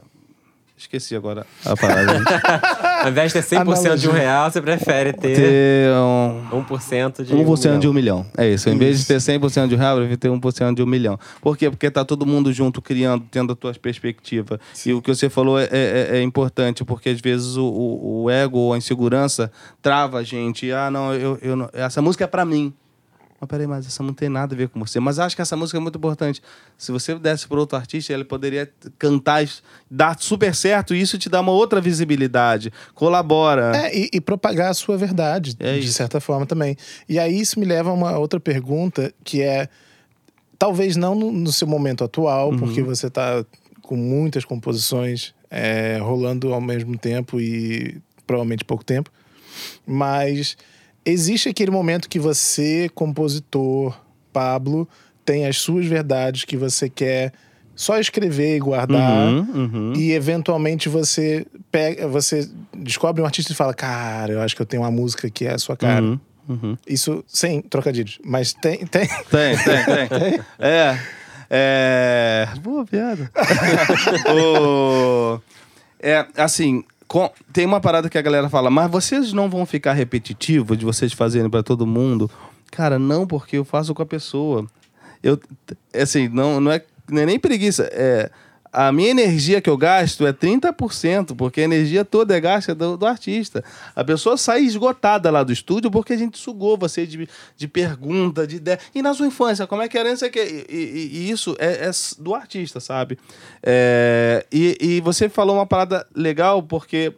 [0.78, 2.22] esqueci agora a parada.
[3.06, 4.12] Ao invés de ter 100% de um Analogia.
[4.14, 6.64] real, você prefere ter ter um...
[6.64, 8.26] 1% de 1% de um um milhão.
[8.38, 8.70] É isso.
[8.70, 11.18] Em vez de ter 100% de um real, eu prefiro ter 1% de um milhão.
[11.42, 11.70] Por quê?
[11.70, 14.60] Porque tá todo mundo junto criando, tendo a tua perspectiva.
[14.86, 18.30] E o que você falou é, é- é importante, porque às vezes o, o- o
[18.30, 19.50] ego ou a insegurança
[19.82, 20.72] trava a gente.
[20.72, 22.74] Ah, não, eu, eu não- essa música é pra mim.
[23.40, 24.98] Mas peraí, mas essa não tem nada a ver com você.
[25.00, 26.42] Mas acho que essa música é muito importante.
[26.78, 29.46] Se você desse para outro artista, ele poderia cantar,
[29.92, 32.72] dar super certo, e isso te dá uma outra visibilidade.
[32.94, 33.76] Colabora.
[33.76, 35.94] É, e, e propagar a sua verdade, É de isso.
[35.94, 36.78] certa forma também.
[37.10, 39.68] E aí isso me leva a uma outra pergunta, que é:
[40.58, 42.58] talvez não no, no seu momento atual, Uhum.
[42.58, 43.46] porque você está
[43.82, 49.12] com muitas composições é, rolando ao mesmo tempo e provavelmente pouco tempo,
[49.86, 50.58] mas
[51.06, 53.96] existe aquele momento que você, compositor,
[54.34, 54.88] Pablo,
[55.24, 57.32] tem as suas verdades que você quer
[57.76, 59.28] só escrever e guardar.
[59.28, 59.94] Uhum, uhum.
[59.96, 64.66] E eventualmente você pega, você descobre um artista e fala: Cara, eu acho que eu
[64.66, 66.04] tenho uma música que é a sua cara.
[66.04, 66.78] Uhum, uhum.
[66.88, 68.20] Isso sem trocadilhos.
[68.24, 68.86] Mas tem.
[68.88, 69.08] tem.
[69.08, 70.42] Tem, tem, tem.
[70.58, 70.98] É.
[71.50, 72.48] É.
[72.62, 73.30] Boa piada.
[74.34, 75.40] o...
[76.00, 79.94] É, assim, com- tem uma parada que a galera fala, mas vocês não vão ficar
[79.94, 82.30] repetitivos de vocês fazerem pra todo mundo?
[82.72, 84.66] Cara, não, porque eu faço com a pessoa.
[85.24, 85.40] Eu,
[85.94, 87.88] assim, não, não, é, não é nem preguiça.
[87.92, 88.30] É,
[88.78, 92.98] a minha energia que eu gasto é 30%, porque a energia toda é gasta do,
[92.98, 93.64] do artista.
[93.96, 98.46] A pessoa sai esgotada lá do estúdio porque a gente sugou você de, de pergunta,
[98.46, 98.78] de ideia.
[98.94, 100.40] E na sua infância, como é que era isso aqui?
[100.70, 103.18] E, e- e isso é, é do artista, sabe?
[103.64, 107.14] É, e, e você falou uma parada legal, porque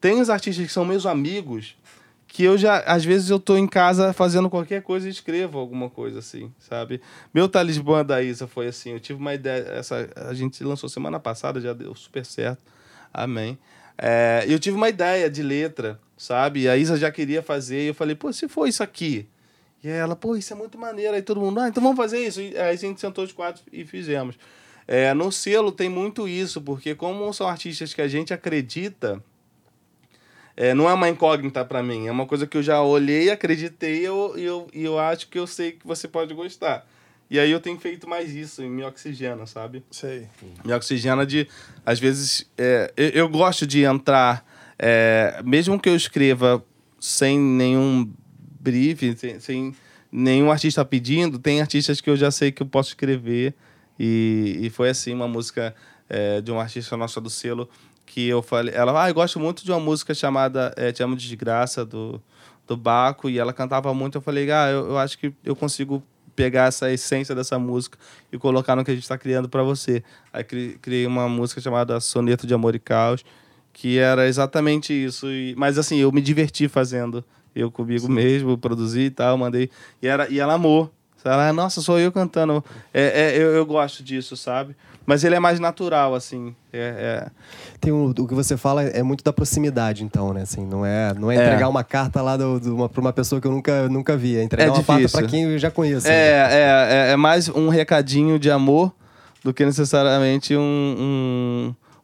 [0.00, 1.76] tem os artistas que são meus amigos
[2.36, 5.88] que eu já, às vezes, eu tô em casa fazendo qualquer coisa e escrevo alguma
[5.88, 7.00] coisa assim, sabe?
[7.32, 11.18] Meu talismã da Isa foi assim, eu tive uma ideia, essa, a gente lançou semana
[11.18, 12.60] passada, já deu super certo,
[13.10, 13.58] amém.
[13.96, 16.64] É, eu tive uma ideia de letra, sabe?
[16.64, 19.26] E a Isa já queria fazer, e eu falei, pô, se for isso aqui?
[19.82, 21.14] E ela, pô, isso é muito maneiro.
[21.14, 22.42] Aí todo mundo, ah, então vamos fazer isso.
[22.42, 24.36] E aí a gente sentou os quatro e fizemos.
[24.86, 29.24] É, no selo tem muito isso, porque como são artistas que a gente acredita,
[30.56, 32.06] é, não é uma incógnita pra mim.
[32.06, 35.46] É uma coisa que eu já olhei, acreditei e eu, eu, eu acho que eu
[35.46, 36.86] sei que você pode gostar.
[37.28, 39.84] E aí eu tenho feito mais isso, me oxigena, sabe?
[39.90, 40.26] Sei.
[40.64, 41.46] Me oxigena de.
[41.84, 42.48] Às vezes.
[42.56, 44.46] é, eu, eu gosto de entrar.
[44.78, 46.64] é, mesmo que eu escreva
[46.98, 48.10] sem nenhum
[48.60, 49.76] briefing, sem, sem
[50.10, 53.54] nenhum artista pedindo, tem artistas que eu já sei que eu posso escrever.
[53.98, 55.74] E, e foi assim uma música
[56.08, 57.68] é, de uma artista nossa do selo
[58.16, 58.74] que eu falei.
[58.74, 62.18] Ela, ah, eu gosto muito de uma música chamada é, Te Amo de Desgraça, do,
[62.66, 64.16] do Baco, e ela cantava muito.
[64.16, 66.02] Eu falei, ah, eu, eu acho que eu consigo
[66.34, 67.98] pegar essa essência dessa música
[68.32, 70.02] e colocar no que a gente está criando para você.
[70.32, 73.22] Aí cri- criei uma música chamada Soneto de Amor e Caos,
[73.70, 75.26] que era exatamente isso.
[75.30, 77.22] E, mas assim, eu me diverti fazendo.
[77.54, 79.68] Eu comigo mesmo, produzi e tal, mandei.
[80.00, 80.90] E, era, e ela amou.
[81.22, 82.64] Ela, nossa, sou eu cantando.
[82.94, 84.74] É, é, eu, eu gosto disso, sabe?
[85.06, 86.54] Mas ele é mais natural, assim.
[86.72, 87.26] É, é-
[87.80, 90.42] Tem um- o que você fala é muito da proximidade, então, né?
[90.42, 91.44] Assim, não é, não é É.
[91.46, 94.36] entregar uma carta lá do, do uma, pra uma pessoa que eu nunca, nunca vi.
[94.36, 96.08] É entregar É uma carta pra quem eu já conheço.
[96.08, 96.12] né?
[96.14, 98.92] É, é, é, é mais um recadinho de amor
[99.44, 100.60] do que necessariamente um,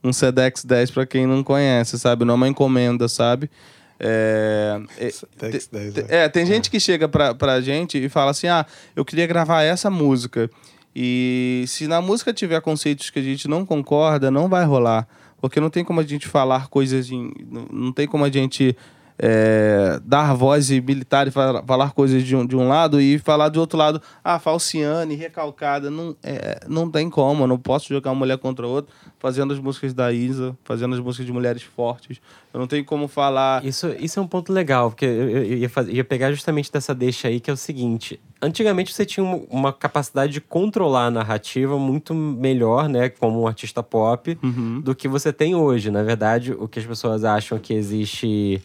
[0.04, 2.24] um, um Sedex 10 pra quem não conhece, sabe?
[2.24, 3.50] Não é uma encomenda, sabe?
[3.98, 8.30] É, é, Sedex 10, te- é, tem gente que chega pra, pra gente e fala
[8.32, 10.50] assim: ah, eu queria gravar essa música.
[10.94, 15.06] E se na música tiver conceitos que a gente não concorda, não vai rolar.
[15.40, 17.10] Porque não tem como a gente falar coisas.
[17.10, 17.32] Em,
[17.70, 18.76] não, tem como a gente
[19.24, 23.48] é, dar voz militar e falar, falar coisas de um, de um lado e falar
[23.50, 25.88] do outro lado, ah, falciane, recalcada.
[25.92, 27.44] Não, é, não tem como.
[27.44, 31.00] Eu não posso jogar uma mulher contra outra fazendo as músicas da Isa, fazendo as
[31.00, 32.20] músicas de mulheres fortes.
[32.52, 33.64] Eu não tenho como falar.
[33.64, 36.92] Isso, isso é um ponto legal, porque eu, eu- ia, faz- ia pegar justamente dessa
[36.92, 38.18] deixa aí, que é o seguinte.
[38.42, 43.46] Antigamente você tinha um- uma capacidade de controlar a narrativa muito melhor, né, como um
[43.46, 44.36] artista pop,
[44.82, 45.92] do que você tem hoje.
[45.92, 48.60] Na verdade, o que as pessoas acham que existe.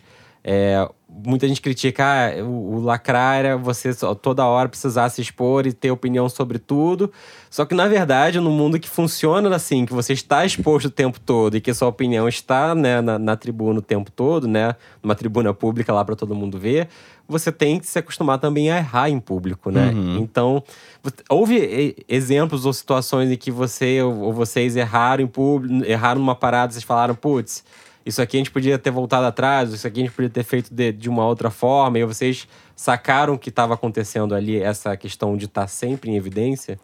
[0.49, 5.21] É, muita gente critica ah, o, o lacrar era você só- toda hora precisar se
[5.21, 7.11] expor e ter opinião sobre tudo.
[7.49, 11.19] Só que, na verdade, no mundo que funciona assim, que você está exposto o tempo
[11.19, 14.73] todo e que sua opinião está né, na, na tribuna o tempo todo, né?
[15.03, 16.87] Numa tribuna pública lá para todo mundo ver,
[17.27, 19.91] você tem que se acostumar também a errar em público, né?
[20.19, 20.63] Então,
[21.03, 26.21] vo- houve exemplos ou situações em que você ou ou vocês erraram em público, erraram
[26.21, 27.63] numa parada, vocês falaram, putz,
[28.07, 30.73] isso aqui a gente podia ter voltado atrás, isso aqui a gente podia ter feito
[30.73, 35.45] de, de uma outra forma, e vocês sacaram que estava acontecendo ali, essa questão de
[35.45, 36.79] estar sempre em evidência?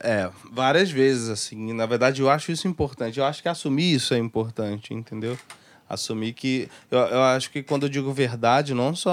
[0.00, 1.72] É, várias vezes, assim.
[1.72, 3.18] Na verdade, eu acho isso importante.
[3.18, 5.36] Eu acho que assumir isso é importante, entendeu?
[5.90, 6.68] Assumir que.
[6.90, 9.10] Eu, eu acho que quando eu digo verdade, não só.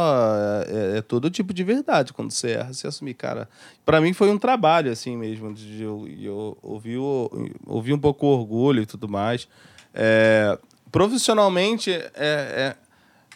[0.68, 2.14] É, é todo tipo de verdade.
[2.14, 3.50] Quando você erra, você assumir, cara.
[3.84, 5.52] Pra mim foi um trabalho, assim mesmo.
[5.54, 9.48] De eu, eu ouvir, o- ouvir um pouco o orgulho e tudo mais.
[9.92, 10.56] É,
[10.92, 12.76] profissionalmente, é, é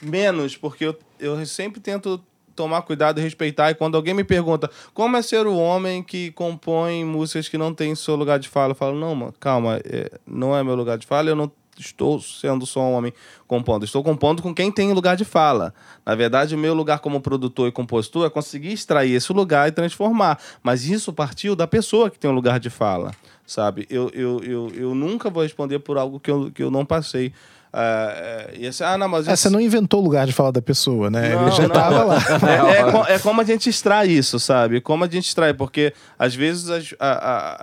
[0.02, 2.22] menos, porque eu, eu sempre tento
[2.56, 3.72] tomar cuidado e respeitar.
[3.72, 7.74] E quando alguém me pergunta como é ser o homem que compõe músicas que não
[7.74, 10.98] tem seu lugar de fala, eu falo, não, mano, calma, é, não é meu lugar
[10.98, 13.14] de fala, eu não estou sendo só um homem
[13.48, 15.74] compondo, estou compondo com quem tem lugar de fala.
[16.06, 19.72] Na verdade, o meu lugar como produtor e compositor é conseguir extrair esse lugar e
[19.72, 20.38] transformar.
[20.62, 23.14] Mas isso partiu da pessoa que tem um lugar de fala,
[23.50, 23.88] sabe?
[23.90, 27.34] Eu, eu, eu, eu nunca vou responder por algo que eu, que eu não passei.
[27.74, 30.34] ah, é, e assim, ah, não, mas É, isso- você não inventou o lugar de
[30.34, 31.36] falar da pessoa, né?
[31.36, 31.70] Não, Ele já não.
[31.70, 32.18] tava lá.
[33.10, 34.80] É, é é como a gente extrai isso, sabe?
[34.82, 37.08] Como a gente extrai, porque às vezes as, a-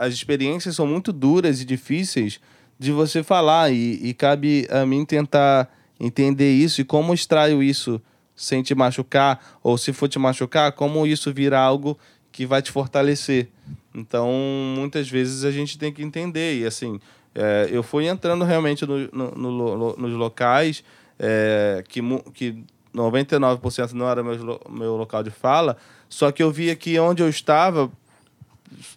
[0.01, 2.41] a- as experiências são muito duras e difíceis
[2.79, 5.69] de você falar, e, e cabe a mim tentar
[5.99, 8.01] entender isso e como extraio isso
[8.35, 11.97] sem te machucar, ou se for te machucar, como isso vira algo
[12.31, 13.49] que vai te fortalecer.
[13.97, 14.31] Então,
[14.77, 17.01] muitas vezes a gente tem que entender, e assim,
[17.35, 20.85] é, eu fui entrando realmente no- no- no nos locais
[21.19, 22.01] é, que,
[22.35, 22.63] que
[22.95, 25.79] 99% não era meu, meu local de fala,
[26.11, 27.91] só que eu via que onde eu estava,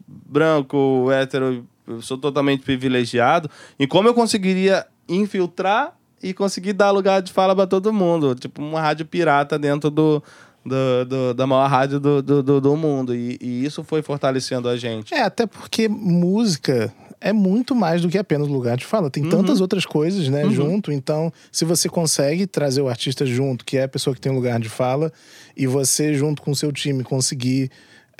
[0.07, 7.21] branco, hétero, eu sou totalmente privilegiado, e como eu conseguiria infiltrar e conseguir dar lugar
[7.21, 10.21] de fala para todo mundo, tipo uma rádio pirata dentro do,
[10.69, 14.69] do- do- da maior rádio do, do, do- do mundo, e, e isso foi fortalecendo
[14.69, 15.13] a gente.
[15.13, 19.09] É, até porque música é muito mais do que apenas lugar de fala.
[19.09, 20.89] Tem tantas outras coisas, né, junto.
[20.91, 24.57] Então, se você consegue trazer o artista junto, que é a pessoa que tem lugar
[24.59, 25.11] de fala,
[25.57, 27.69] e você, junto com o seu time, conseguir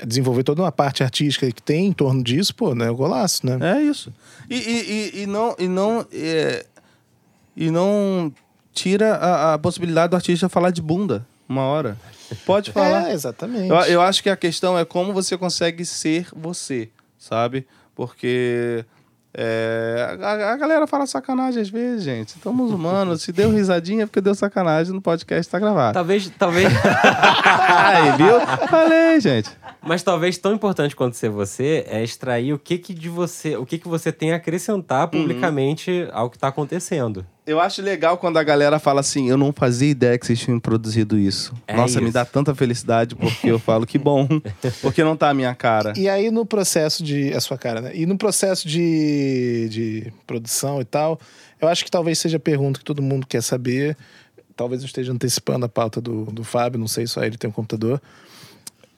[0.06, 3.44] desenvolver toda uma parte artística que tem em torno disso, pô, né, é o golaço,
[3.46, 3.78] né?
[3.78, 4.12] É isso.
[4.50, 4.90] E, e,
[5.20, 6.66] e, e não, e, não, é,
[7.56, 8.32] e não
[8.72, 11.96] tira a, a possibilidade do artista falar de bunda uma hora.
[12.46, 13.10] Pode falar.
[13.10, 13.68] É, exatamente.
[13.68, 16.88] Eu, eu acho que a questão é como você consegue ser você,
[17.18, 17.66] sabe?
[17.94, 18.84] Porque
[19.34, 22.36] é, a, a galera fala sacanagem às vezes, gente.
[22.36, 23.22] Estamos humanos.
[23.22, 25.94] Se deu risadinha é porque deu sacanagem no podcast tá gravado.
[25.94, 26.68] Talvez, talvez,
[27.44, 28.40] Aí, viu?
[28.68, 29.50] Falei, gente.
[29.82, 33.64] Mas talvez tão importante quanto ser você é extrair o que que de você, o
[33.64, 35.22] que que você tem a acrescentar Uhum.
[35.22, 37.24] publicamente ao que tá acontecendo.
[37.46, 40.60] Eu acho legal quando a galera fala assim, eu não fazia ideia que vocês tinham
[40.60, 41.52] produzido isso.
[41.66, 42.14] É Nossa, me isso.
[42.14, 44.28] dá tanta felicidade porque eu falo que bom,
[44.80, 45.92] porque não tá a minha cara.
[45.96, 47.32] E aí, no processo de.
[47.34, 47.90] A sua cara, né?
[47.94, 51.18] E no processo de, de produção e tal,
[51.60, 53.96] eu acho que talvez seja a pergunta que todo mundo quer saber.
[54.54, 57.52] Talvez eu esteja antecipando a pauta do, do Fábio, não sei, só ele tem um
[57.52, 58.00] computador.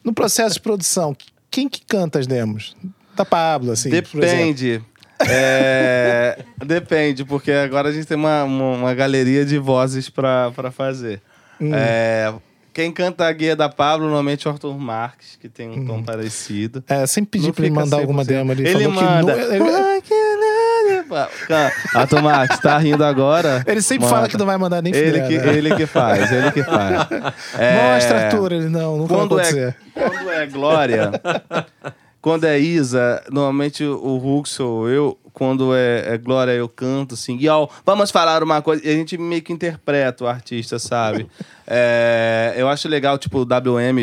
[0.05, 1.16] No processo de produção,
[1.50, 2.74] quem que canta as demos?
[3.16, 3.90] Da Pablo, assim.
[3.90, 4.82] Depende.
[5.28, 11.20] É, depende, porque agora a gente tem uma, uma, uma galeria de vozes pra fazer.
[11.61, 11.70] Hum.
[11.72, 12.32] É,
[12.72, 16.03] quem canta a guia da Pablo normalmente é o Arthur Marques, que tem um tom
[16.03, 16.82] parecido.
[16.88, 18.26] É, sempre pedi Não pra ele mandar alguma 100%.
[18.26, 18.66] demo ali.
[18.66, 19.34] Ele manda.
[19.34, 20.03] Que nu- ele,
[21.46, 23.62] Can- Arthur Marques, tá rindo agora?
[23.66, 24.16] ele sempre Manda.
[24.16, 25.54] fala que não vai mandar nem Ele que, né?
[25.56, 27.06] ele que faz, ele que faz.
[27.58, 28.52] É, Mostra, Arthur.
[28.52, 29.76] Ele, não, nunca quando vai é, acontecer.
[29.94, 31.10] quando é Glória,
[32.20, 37.36] quando é Isa, normalmente o Hulk ou eu, quando é, é Glória, eu canto assim,
[37.36, 41.26] e ó, vamos falar uma coisa, e a gente meio que interpreta o artista, sabe?
[41.74, 43.99] É, eu acho legal, tipo, o WM,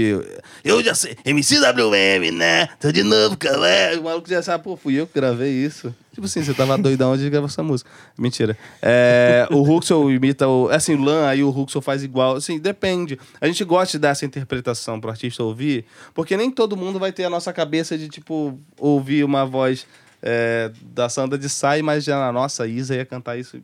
[0.63, 2.67] eu já sei, MCWM, né?
[2.79, 3.99] Tô de novo, cara.
[3.99, 5.93] O maluco já sabe, pô, fui eu que gravei isso.
[6.13, 7.91] Tipo assim, você tava doidão de gravar essa música.
[8.17, 8.57] Mentira.
[8.81, 10.69] É, o Huxel imita o.
[10.69, 12.37] Assim, o Lan, aí o Huxel faz igual.
[12.37, 13.19] Assim, depende.
[13.39, 15.85] A gente gosta de dar essa interpretação pro artista ouvir,
[16.15, 19.85] porque nem todo mundo vai ter a nossa cabeça de, tipo, ouvir uma voz
[20.21, 23.61] é, da Sandra de Sai, mas já na nossa Isa ia cantar isso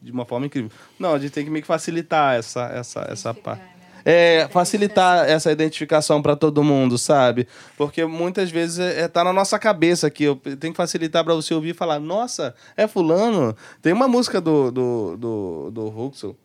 [0.00, 0.70] de uma forma incrível.
[0.98, 3.74] Não, a gente tem que meio que facilitar essa, essa, essa parte.
[4.04, 7.48] É, facilitar essa identificação para todo mundo, sabe?
[7.74, 10.24] Porque muitas vezes é, é, tá na nossa cabeça aqui.
[10.24, 13.56] Eu tenho que facilitar para você ouvir e falar: Nossa, é Fulano.
[13.80, 16.36] Tem uma música do, do, do, do Huxel.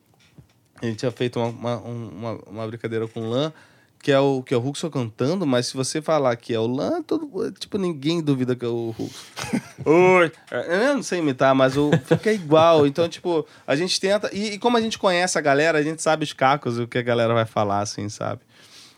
[0.82, 3.52] A gente tinha feito uma, uma, uma, uma brincadeira com o Lan,
[4.02, 6.68] que é o, que é o Huxel cantando, mas se você falar que é o
[6.68, 8.96] Lan, todo, tipo, ninguém duvida que é o.
[9.86, 10.32] Oi!
[10.52, 12.88] Eu não sei imitar, mas o, fica igual.
[12.88, 14.30] Então, tipo, a gente tenta.
[14.34, 16.88] E, e como a gente conhece a galera, a gente sabe os cacos e o
[16.88, 18.42] que a galera vai falar, assim, sabe?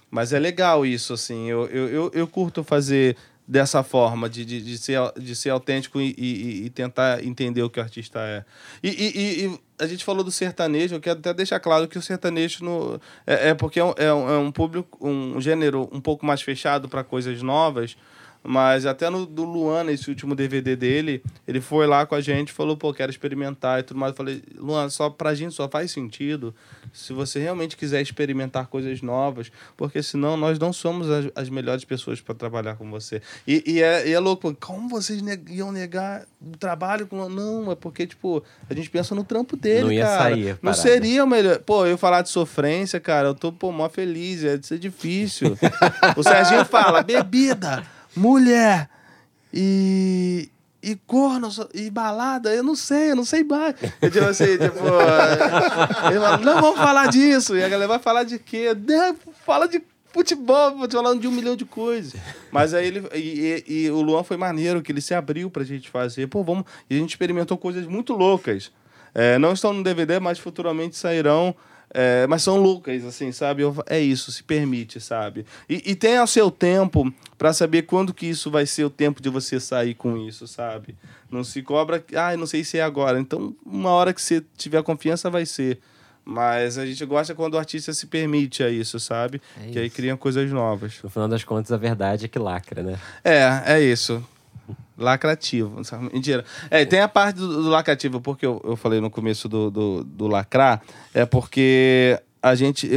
[0.09, 1.49] Mas é legal isso, assim.
[1.49, 5.99] Eu, eu, eu, eu curto fazer dessa forma, de, de, de, ser, de ser autêntico
[5.99, 8.45] e, e, e tentar entender o que o artista é.
[8.83, 12.63] E, e, a gente falou do sertanejo, eu quero até deixar claro que o sertanejo
[12.63, 16.25] no, é, é porque é um, é um- é um público, um gênero um pouco
[16.25, 17.97] mais fechado para coisas novas.
[18.43, 22.49] Mas até no do Luan, esse último DVD dele, ele foi lá com a gente
[22.49, 24.11] e falou, pô, quero experimentar e tudo mais.
[24.11, 26.53] Eu falei, Luan, só pra gente só faz sentido
[26.91, 31.85] se você realmente quiser experimentar coisas novas, porque senão nós não somos as, as melhores
[31.85, 33.21] pessoas para trabalhar com você.
[33.47, 37.29] E, e é, e é louco, como vocês ne- iam negar o trabalho com.
[37.29, 40.23] Não, é porque, tipo, a gente pensa no trampo dele, Não ia cara.
[40.23, 41.59] sair não seria o melhor.
[41.59, 45.55] Pô, eu falar de sofrência, cara, eu tô, pô, mó feliz, é ser difícil.
[46.17, 47.83] o Serginho fala, bebida,
[48.15, 48.89] mulher
[49.53, 50.49] e.
[50.83, 53.75] E corno, e balada, eu não sei, eu não sei mais.
[54.01, 57.55] Eu digo assim, tipo, fala, não vamos falar disso.
[57.55, 58.75] E a galera vai falar de quê?
[58.87, 59.79] Não, fala de
[60.11, 62.19] futebol, falando de um milhão de coisas.
[62.51, 63.07] Mas aí ele.
[63.13, 66.25] E, e- e o Luan foi maneiro, que ele se abriu pra gente fazer.
[66.25, 66.63] Pô, vamos.
[66.89, 68.71] E a gente experimentou coisas muito loucas.
[69.13, 71.53] É, não estão no DVD, mas futuramente sairão.
[71.93, 73.63] É, mas são loucas, assim, sabe?
[73.63, 75.45] Eu- é isso, se permite, sabe?
[75.69, 79.21] E, e tenha o seu tempo pra saber quando que isso vai ser o tempo
[79.21, 80.95] de você sair com isso, sabe?
[81.29, 83.19] Não se cobra, ah, não sei se é agora.
[83.19, 85.79] Então, uma hora que você tiver confiança, vai ser.
[86.23, 89.41] Mas a gente gosta quando o artista se permite a isso, sabe?
[89.59, 89.95] É que aí isso.
[89.95, 90.99] criam coisas novas.
[91.03, 92.99] No final das contas, a verdade é que lacra, né?
[93.23, 94.23] É, é isso.
[95.01, 95.81] Lacrativo.
[96.13, 96.45] Mentira.
[96.69, 100.03] É, tem a parte do, do lacrativo, porque eu, eu falei no começo do, do,
[100.03, 100.81] do lacrar,
[101.13, 102.89] é porque a gente,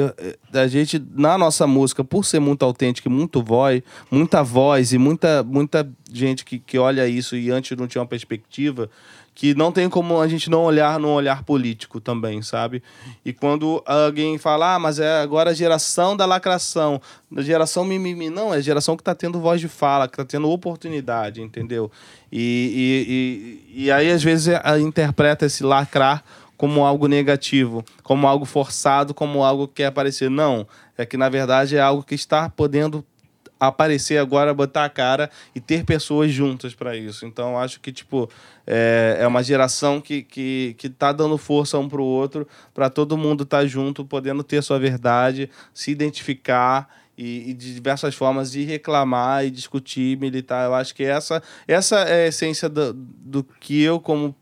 [0.52, 4.98] a gente, na nossa música, por ser muito autêntica e muito voz, muita voz e
[4.98, 8.88] muita, muita gente que, que olha isso e antes não tinha uma perspectiva,
[9.34, 12.82] que não tem como a gente não olhar num olhar político também, sabe?
[13.24, 18.30] E quando alguém fala, ah, mas é agora a geração da lacração, da geração mimimi,
[18.30, 21.90] não, é a geração que tá tendo voz de fala, que tá tendo oportunidade, entendeu?
[22.30, 26.22] E, e, e, e aí, às vezes, a- interpreta esse lacrar
[26.56, 30.30] como algo negativo, como algo forçado, como algo que quer aparecer.
[30.30, 30.66] Não,
[30.96, 33.04] é que na verdade é algo que está podendo
[33.68, 37.26] aparecer agora, botar a cara e ter pessoas juntas para isso.
[37.26, 38.28] Então, acho que, tipo,
[38.66, 43.16] é, é uma geração que, que, que tá dando força um pro outro, para todo
[43.16, 48.64] mundo estar junto, podendo ter sua verdade, se identificar e, e de diversas formas de
[48.64, 50.66] reclamar e discutir, militar.
[50.66, 54.34] Eu acho que essa, essa é a essência do, do que eu, como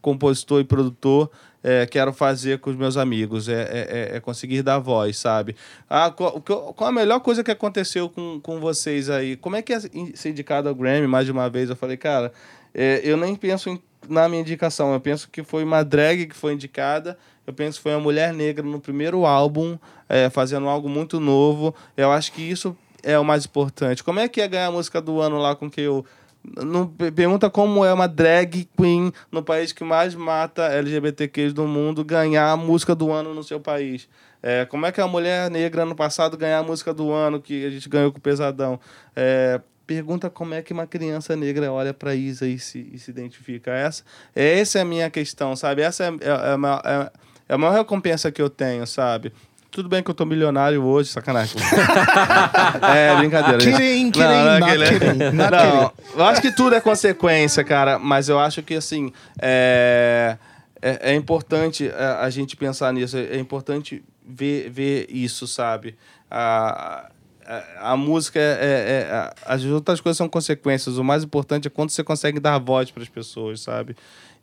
[0.00, 1.30] compositor e produtor,
[1.62, 5.56] é, quero fazer com os meus amigos, é, é, é- é conseguir dar voz, sabe?
[5.88, 9.36] Ah, qual, qual a melhor coisa que aconteceu com, com vocês aí?
[9.36, 11.68] Como é que é ser indicado ao Grammy mais de uma vez?
[11.70, 12.32] Eu falei, cara,
[12.74, 16.34] é, eu nem penso em- na minha indicação, eu penso que foi uma drag que
[16.36, 19.76] foi indicada, eu penso que foi uma mulher negra no primeiro álbum,
[20.08, 21.74] é, fazendo algo muito novo.
[21.96, 24.04] Eu acho que isso é o mais importante.
[24.04, 26.04] Como é que é ganhar a música do ano lá com que eu
[26.44, 31.66] não pe- pergunta como é uma drag queen no país que mais mata LGBTQs do
[31.66, 34.08] mundo ganhar a música do ano no seu país.
[34.42, 37.66] É, como é que a mulher negra no passado ganhar a música do ano que
[37.66, 38.78] a gente ganhou com o Pesadão?
[39.16, 43.10] É, pergunta como é que uma criança negra olha para Isa e se, e se
[43.10, 43.72] identifica.
[43.72, 45.82] Essa, essa é a minha questão, sabe?
[45.82, 47.10] Essa é, é, é, é-
[47.50, 49.32] é a maior recompensa que eu tenho, sabe?
[49.70, 51.56] Tudo bem que eu tô milionário hoje, sacanagem.
[52.94, 53.60] é, brincadeira.
[53.60, 53.74] gente.
[53.76, 57.98] Kidding, Não, kidding, não é aquele- kidding, Não, eu acho que tudo é consequência, cara,
[57.98, 60.36] mas eu acho que, assim, é,
[60.80, 65.96] é, é importante a, a gente pensar nisso, é, é importante ver, ver isso, sabe?
[66.30, 67.08] A,
[67.46, 71.70] a, a música, é, é- é- as outras coisas são consequências, o mais importante é
[71.70, 73.94] quando você consegue dar voz para as pessoas, sabe?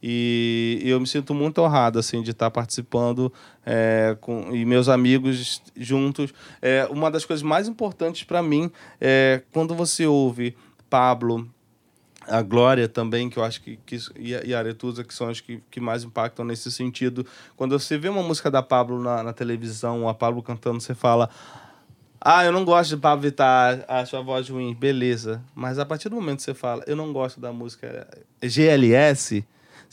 [0.02, 3.32] E eu me sinto muito honrado, assim, de estar participando
[3.66, 6.34] é, com, e meus amigos juntos.
[6.62, 10.56] É, uma das coisas mais importantes para mim é quando você ouve
[10.90, 11.50] Pablo,
[12.28, 15.62] a Glória também, que eu acho que, que e a Aretusa, que são as que,
[15.70, 17.26] que mais impactam nesse sentido.
[17.56, 21.30] Quando você vê uma música da Pablo na, na televisão, a Pablo cantando, você fala.
[22.28, 25.44] Ah, eu não gosto de Pablo Vittar, acho a voz ruim, beleza.
[25.54, 28.08] Mas a partir do momento que você fala, eu não gosto da música
[28.42, 29.46] GLS,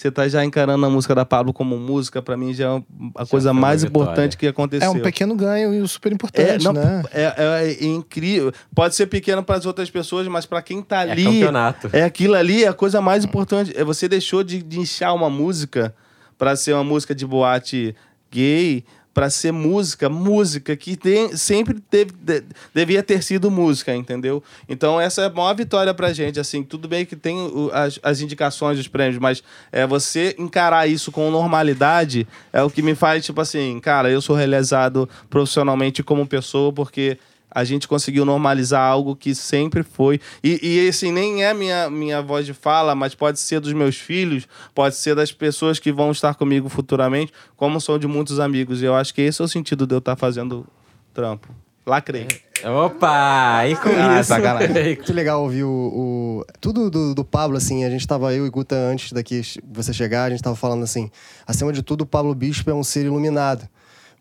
[0.03, 2.82] você tá já encarando a música da Pablo como música, pra mim já é
[3.16, 4.03] a coisa mais vitória.
[4.05, 4.88] importante que aconteceu.
[4.88, 7.03] É um pequeno ganho e super É, importante, não, né?
[7.12, 8.53] é, é- é incrível.
[8.74, 11.24] Pode ser pequeno para as outras pessoas, mas para quem tá É ali.
[11.24, 11.88] campeonato.
[11.92, 13.72] É aquilo ali, é a coisa mais importante.
[13.76, 15.94] É você deixou de, de inchar uma música
[16.36, 17.94] para ser uma música de boate
[18.30, 18.84] gay,
[19.14, 22.42] para ser música, música que tem, sempre teve, de-
[22.74, 24.42] devia ter sido música, entendeu?
[24.68, 27.98] Então essa é a maior vitória pra gente, assim, tudo bem que tem o- as,
[28.02, 32.94] as indicações dos prêmios, mas é você encarar isso com normalidade é o que me
[32.94, 37.18] faz, tipo assim, cara, eu sou realizado profissionalmente como pessoa, porque
[37.55, 40.20] a gente conseguiu normalizar algo que sempre foi.
[40.42, 43.96] E, e assim, nem é minha, minha voz de fala, mas pode ser dos meus
[43.96, 48.80] filhos, pode ser das pessoas que vão estar comigo futuramente, como sou de muitos amigos.
[48.82, 50.66] E eu acho que esse é o sentido de eu estar fazendo
[51.12, 51.48] trampo.
[51.84, 52.28] Lacrei.
[52.64, 53.66] Opa!
[53.66, 54.28] E com Ah, isso.
[54.28, 54.72] sacanagem.
[54.96, 57.84] Muito legal ouvir o, o- tudo do, do Pablo, assim.
[57.84, 61.11] A gente tava, eu e Guta, antes daqui você chegar, a gente tava falando assim.
[61.46, 63.68] Acima de tudo, o Pablo Bispo é um ser iluminado.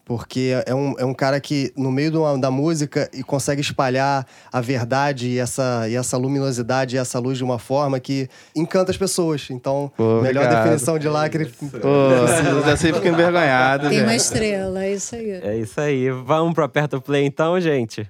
[0.04, 4.26] Porque é um, é um cara que, no meio do- da música, e consegue espalhar
[4.52, 8.92] a verdade e essa, e essa luminosidade e essa luz de uma forma que encanta
[8.92, 9.48] as pessoas.
[9.52, 10.64] Então, Pô, melhor obrigado.
[10.64, 11.46] definição de lacre.
[11.46, 11.78] Pô,
[12.66, 13.90] já sei fico envergonhado.
[13.90, 14.20] Tem uma gente.
[14.22, 15.32] estrela, é isso aí.
[15.32, 16.10] É isso aí.
[16.10, 18.10] Vamos pro Aperta Play então, gente?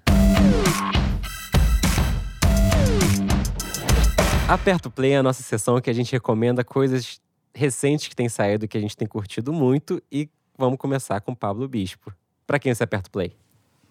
[4.48, 7.20] Aperta o Play é a nossa sessão que a gente recomenda coisas
[7.54, 10.02] recentes que têm saído, que a gente tem curtido muito.
[10.12, 10.30] E
[10.62, 12.14] vamos começar com Pablo Bispo.
[12.46, 13.34] Pra quem você aperta o Play?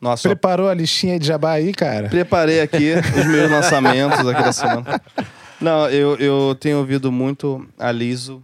[0.01, 2.09] Nossa, Preparou a listinha de jabá aí, cara?
[2.09, 5.03] Preparei aqui os meus lançamentos aqui da semana.
[5.61, 8.43] Não, eu, eu tenho ouvido muito a Liso,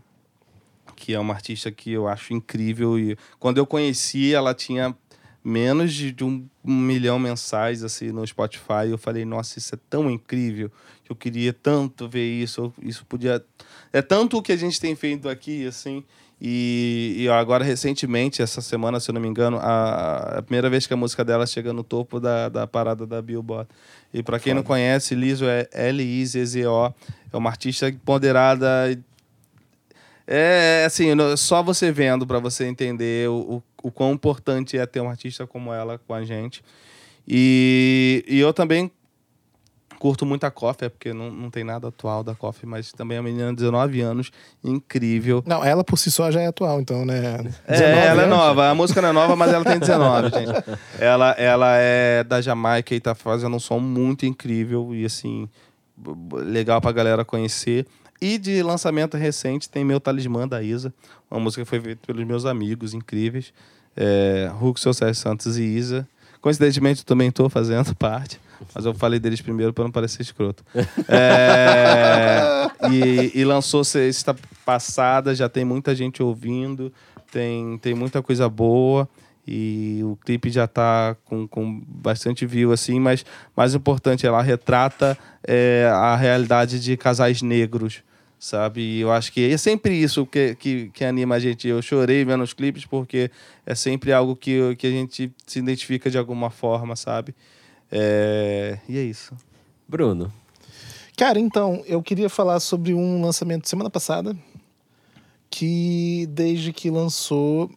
[0.96, 2.98] que é uma artista que eu acho incrível.
[2.98, 4.94] E quando eu conheci, ela tinha
[5.42, 8.90] menos de, de um, um milhão mensais assim no Spotify.
[8.90, 10.70] Eu falei, nossa, isso é tão incrível
[11.04, 12.74] que eu queria tanto ver isso.
[12.82, 13.42] Isso podia.
[13.92, 16.04] É tanto o que a gente tem feito aqui, assim.
[16.40, 20.86] E, e agora, recentemente, essa semana, se eu não me engano, a, a primeira vez
[20.86, 23.68] que a música dela chega no topo da, da parada da Billboard.
[24.12, 26.92] E para quem não conhece, Liso é L-I-Z-Z-O.
[27.32, 28.66] É uma artista ponderada.
[30.26, 34.84] É assim, no- só você vendo para você entender o, o, o quão importante é
[34.84, 36.62] ter uma artista como ela com a gente.
[37.26, 38.90] E, e eu também
[39.98, 43.16] curto muito a Coffee, é porque não, não tem nada atual da Coffee, mas também
[43.16, 44.30] é uma menina de 19 anos,
[44.62, 45.42] incrível.
[45.46, 47.38] Não, ela por si só já é atual, então, né?
[47.38, 48.36] 19 É, ela é anos.
[48.36, 48.70] nova.
[48.70, 50.78] A música não é nova, mas ela tem 19, gente.
[50.98, 55.48] Ela, ela é da Jamaica e tá fazendo um som muito incrível e, assim,
[56.32, 57.86] legal pra galera conhecer.
[58.20, 60.92] E de lançamento recente tem Meu Talismã, da Isa.
[61.30, 63.52] Uma música que foi feita pelos meus amigos incríveis.
[63.96, 66.06] É, Hulk, Seu Sérgio Santos e Isa.
[66.40, 68.40] Coincidentemente, eu também tô fazendo parte.
[68.74, 70.64] Mas eu falei deles primeiro para não parecer escroto.
[71.08, 76.92] É, e, e lançou sexta passada, já tem muita gente ouvindo,
[77.30, 79.08] tem, tem muita coisa boa.
[79.48, 83.24] E o clipe já tá com, com bastante view, assim, mas
[83.56, 88.02] mais importante, ela retrata é, a realidade de casais negros,
[88.40, 88.80] sabe?
[88.80, 91.68] E eu acho que é sempre isso que, que, que anima a gente.
[91.68, 93.30] Eu chorei vendo os clipes porque
[93.64, 97.32] é sempre algo que, que a gente se identifica de alguma forma, sabe?
[97.98, 99.34] É, E é isso.
[99.88, 100.30] Bruno.
[101.16, 104.36] Cara, então, eu queria falar sobre um lançamento semana passada
[105.48, 107.70] que, desde que lançou,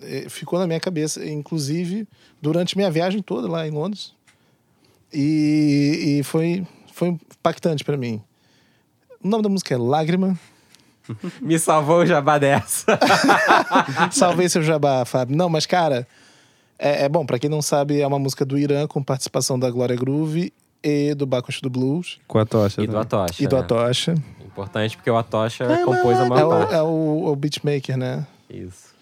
[0.00, 2.08] eh, ficou na minha cabeça, inclusive
[2.40, 4.14] durante minha viagem toda lá em Londres.
[5.12, 8.22] E, e foi, foi impactante pra mim.
[9.22, 10.38] O nome da música é Lágrima.
[11.42, 12.98] Me salvou o jabá dessa.
[14.10, 15.36] Salvei seu jabá, Fábio.
[15.36, 16.06] Não, mas, cara,
[16.82, 19.70] é, é bom, pra quem não sabe, é uma música do Irã com participação da
[19.70, 20.52] Glória Groove
[20.82, 22.82] e do Bacush do Blues Com a tocha.
[22.82, 23.42] e do Atocha.
[23.42, 23.62] e do né?
[23.62, 24.14] Atocha.
[24.44, 26.74] Importante porque o Atocha compôs a É maior o, parte.
[26.74, 28.26] é o, o beatmaker, né?
[28.50, 28.92] Isso.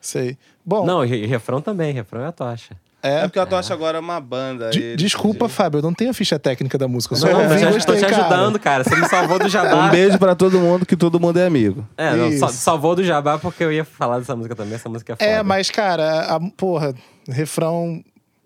[0.00, 0.36] Sei.
[0.64, 1.92] Bom, Não, e, refrão também.
[1.94, 2.74] Refrão é Atocha.
[2.74, 2.87] é.
[3.00, 4.70] É porque a tocha agora é uma banda.
[4.70, 7.14] De- desculpa, Fábio, eu não tenho a ficha técnica da música.
[7.14, 8.82] Eu só Não, ouvi mas eu gostei, tô te ajudando, cara.
[8.82, 9.86] Você me salvou do jabá.
[9.86, 11.86] Um beijo pra todo mundo, que todo mundo é amigo.
[11.96, 14.74] É, não, sal- salvou do jabá porque eu ia falar dessa música também.
[14.74, 15.30] Essa música é foda.
[15.30, 16.92] É, mas, cara, a, porra,
[17.28, 18.02] refrão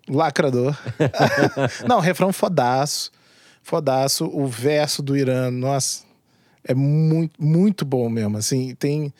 [0.07, 0.77] lacrador.
[1.87, 3.11] não, refrão fodaço.
[3.63, 4.25] Fodaço.
[4.31, 6.03] O verso do Irã, nossa,
[6.63, 8.37] é muito, muito bom mesmo.
[8.37, 9.11] Assim, tem.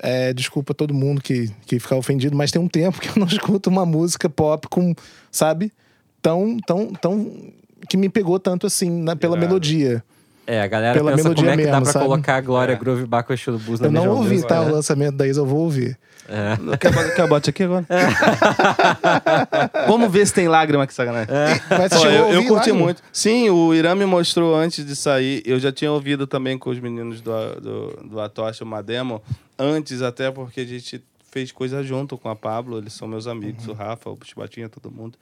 [0.00, 3.26] É, desculpa todo mundo que, que ficar ofendido, mas tem um tempo que eu não
[3.28, 4.94] escuto uma música pop com,
[5.30, 5.72] sabe,
[6.22, 7.30] tão, tão, tão.
[7.88, 9.46] que me pegou tanto assim na- pela Irado.
[9.48, 10.02] melodia.
[10.46, 12.04] É, a galera Pela pensa como melodia é que dá mesmo, pra sabe?
[12.06, 12.76] colocar a Glória É.
[12.76, 14.62] Groove Baco Estilo Blues na Eu não ouvi, tá?
[14.62, 14.70] O né?
[14.72, 15.98] lançamento da Isa, eu vou ouvir.
[16.26, 16.76] É.
[17.14, 17.84] Quer, bote aqui agora?
[19.86, 21.28] Vamos ver se tem lágrima que sacanagem.
[21.70, 22.78] Mas você Pô, eu, eu curti Lágrima?
[22.78, 23.02] muito.
[23.12, 25.42] Sim, o Irã me mostrou antes de sair.
[25.44, 29.22] Eu já tinha ouvido também com os meninos do, do, do Atocha uma demo.
[29.58, 32.78] Antes, até porque a gente fez coisa junto com a Pablo.
[32.78, 35.18] Eles são meus amigos, o Rafa, o Chibatinha, todo mundo.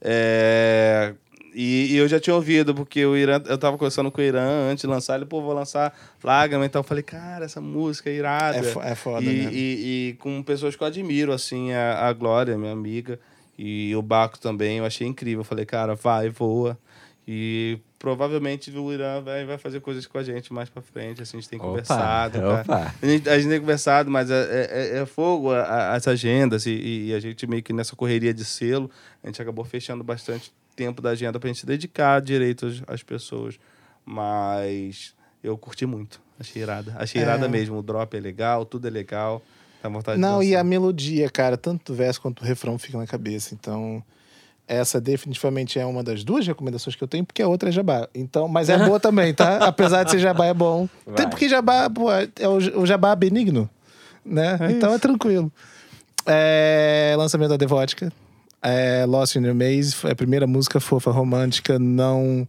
[0.00, 1.14] É,
[1.54, 4.70] E, e eu já tinha ouvido, porque o Irã, eu tava conversando com o Irã
[4.70, 5.16] antes de lançar.
[5.16, 6.66] Ele, pô, vou lançar Lágrima.
[6.66, 8.58] Então eu falei, cara, essa música é irada.
[8.58, 9.50] É, fo- é foda, e, né?
[9.52, 13.18] e, e com pessoas que eu admiro, assim, a, a Glória, minha amiga,
[13.58, 15.40] e o Baco também, eu achei incrível.
[15.40, 16.78] Eu falei, cara, vai, voa.
[17.26, 21.38] E provavelmente o Irã vai, vai fazer coisas com a gente mais pra frente, assim,
[21.38, 22.38] a gente tem Opa, conversado.
[22.40, 22.60] tá?
[22.60, 22.94] opa.
[23.02, 26.66] A, gente, a gente tem conversado, mas é, é- é fogo a- a- as agendas
[26.66, 28.90] e, e a gente meio que nessa correria de selo,
[29.22, 33.02] a gente acabou fechando bastante tempo da agenda pra gente se dedicar direito às, às
[33.02, 33.58] pessoas.
[34.04, 36.94] Mas eu curti muito, achei irada.
[36.98, 37.24] Achei É.
[37.24, 39.42] irada mesmo, o drop é legal, tudo é legal.
[39.82, 42.96] Dá vontade Não, de e a melodia, cara, tanto o verso quanto o refrão fica
[42.98, 43.54] na cabeça.
[43.54, 44.02] Então,
[44.68, 48.08] essa definitivamente é uma das duas recomendações que eu tenho, porque a outra é jabá.
[48.14, 49.58] Então, mas é boa também, tá?
[49.58, 50.88] Apesar de ser jabá, é bom.
[51.04, 51.14] Vai.
[51.14, 53.68] Tem porque jabá, pô, é o, jabá benigno,
[54.24, 54.58] né?
[54.70, 55.52] então é tranquilo.
[56.26, 58.12] É, lançamento da Devótica.
[58.60, 62.48] É, Lost in Your Maze foi a primeira música fofa, romântica, não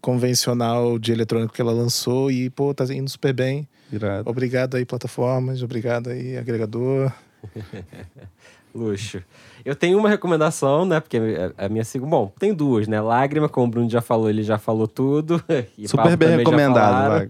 [0.00, 3.66] convencional de eletrônico que ela lançou e, pô, tá indo super bem.
[3.92, 4.28] Irado.
[4.28, 5.62] Obrigado aí, plataformas.
[5.62, 7.12] Obrigado aí, agregador.
[8.74, 9.22] Luxo.
[9.64, 11.00] Eu tenho uma recomendação, né?
[11.00, 12.10] Porque a a minha segunda.
[12.10, 13.00] Bom, tem duas, né?
[13.00, 15.42] Lágrima, como o Bruno já falou, ele já falou tudo.
[15.78, 17.26] E Super bem recomendado,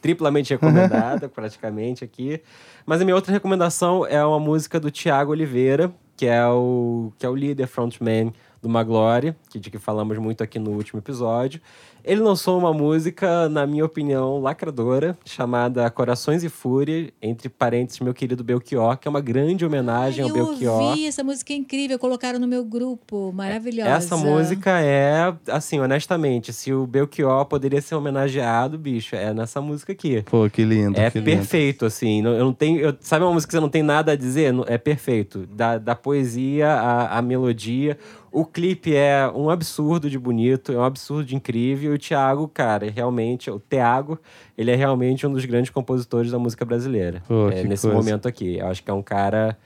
[0.00, 2.40] triplamente recomendada, praticamente aqui.
[2.84, 7.26] Mas a minha outra recomendação é uma música do Tiago Oliveira, que é o, que
[7.26, 8.32] é o líder frontman
[8.62, 11.60] do Maglore, que de que falamos muito aqui no último episódio.
[12.06, 18.14] Ele lançou uma música, na minha opinião, lacradora, chamada Corações e Fúria, entre parênteses, meu
[18.14, 20.82] querido Belchior, que é uma grande homenagem Ai, ao eu Belchior.
[20.82, 23.90] ouvi, essa música é incrível, colocaram no meu grupo, maravilhosa.
[23.90, 29.90] Essa música é, assim, honestamente, se o Belchior poderia ser homenageado, bicho, é nessa música
[29.92, 30.22] aqui.
[30.22, 31.00] Pô, que lindo.
[31.00, 31.28] É que lindo.
[31.30, 32.22] perfeito, assim.
[32.22, 32.78] não- Eu não tenho.
[32.78, 34.52] eu- sabe uma música que você não tem nada a dizer?
[34.52, 35.44] Não- É perfeito.
[35.52, 37.98] Da, da poesia à, à melodia.
[38.32, 41.95] O clipe é um absurdo de bonito, é um absurdo de incrível.
[41.96, 43.50] O Thiago, cara, é realmente.
[43.50, 44.18] O Thiago,
[44.56, 47.22] ele é realmente um dos grandes compositores da música brasileira.
[47.26, 47.96] Pô, é, que nesse coisa.
[47.96, 48.58] momento aqui.
[48.58, 49.56] Eu acho que é um cara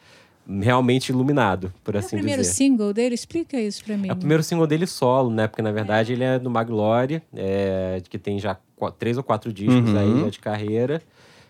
[0.63, 2.55] realmente iluminado, por É o assim primeiro dizer.
[2.55, 3.15] single dele?
[3.15, 4.09] Explica isso pra mim.
[4.09, 5.47] É o primeiro single dele solo, né?
[5.47, 8.57] Porque, na verdade, ele é do Maglore, é, que tem já
[8.99, 9.99] três ou quatro discos Uhum.
[9.99, 11.03] aí já de carreira.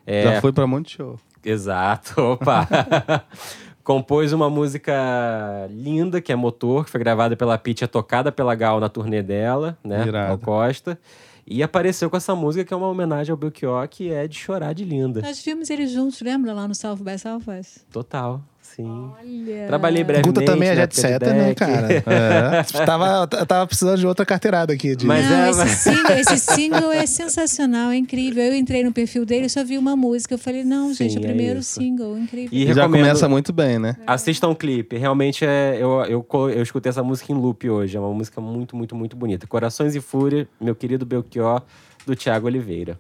[0.07, 1.19] É, Já foi pra muito show.
[1.45, 2.69] Exato, opa!
[3.91, 8.55] Compôs uma música linda, que é Motor, que foi gravada pela Pitty, é tocada pela
[8.55, 10.07] Gal na turnê dela, né?
[10.07, 10.29] Irado.
[10.29, 10.97] Gal Costa.
[11.45, 14.75] E apareceu com essa música, que é uma homenagem ao Belchior, que é de chorar
[14.75, 15.21] de linda.
[15.21, 16.53] Nós vimos eles juntos, lembra?
[16.53, 17.79] Lá no South by Southwest.
[17.91, 18.41] Total,
[18.75, 18.85] sim.
[18.87, 19.67] Olha.
[19.67, 20.29] Trabalhei brevemente.
[20.41, 21.89] Guta também é jet setter, né, cara?
[22.07, 22.63] É.
[22.85, 24.97] tava, eu tava precisando de outra carteirada aqui.
[24.97, 25.07] De...
[25.07, 28.43] Mas Não, é- esse, single, esse single é sensacional, é incrível.
[28.43, 30.35] Eu entrei no perfil dele e só vi uma música.
[30.35, 31.81] Eu falei, não, Sim, gente, é o é primeiro isso.
[31.81, 32.51] single, incrível.
[32.53, 33.97] E Já começa muito bem, né?
[34.07, 34.97] Assistam o clipe.
[34.97, 37.97] Realmente, é, eu, eu, eu escutei essa música em loop hoje.
[37.97, 39.47] É uma música muito, muito, muito bonita.
[39.47, 41.63] Corações e Fúria, meu querido Belchior,
[42.07, 42.99] do Thiago Oliveira.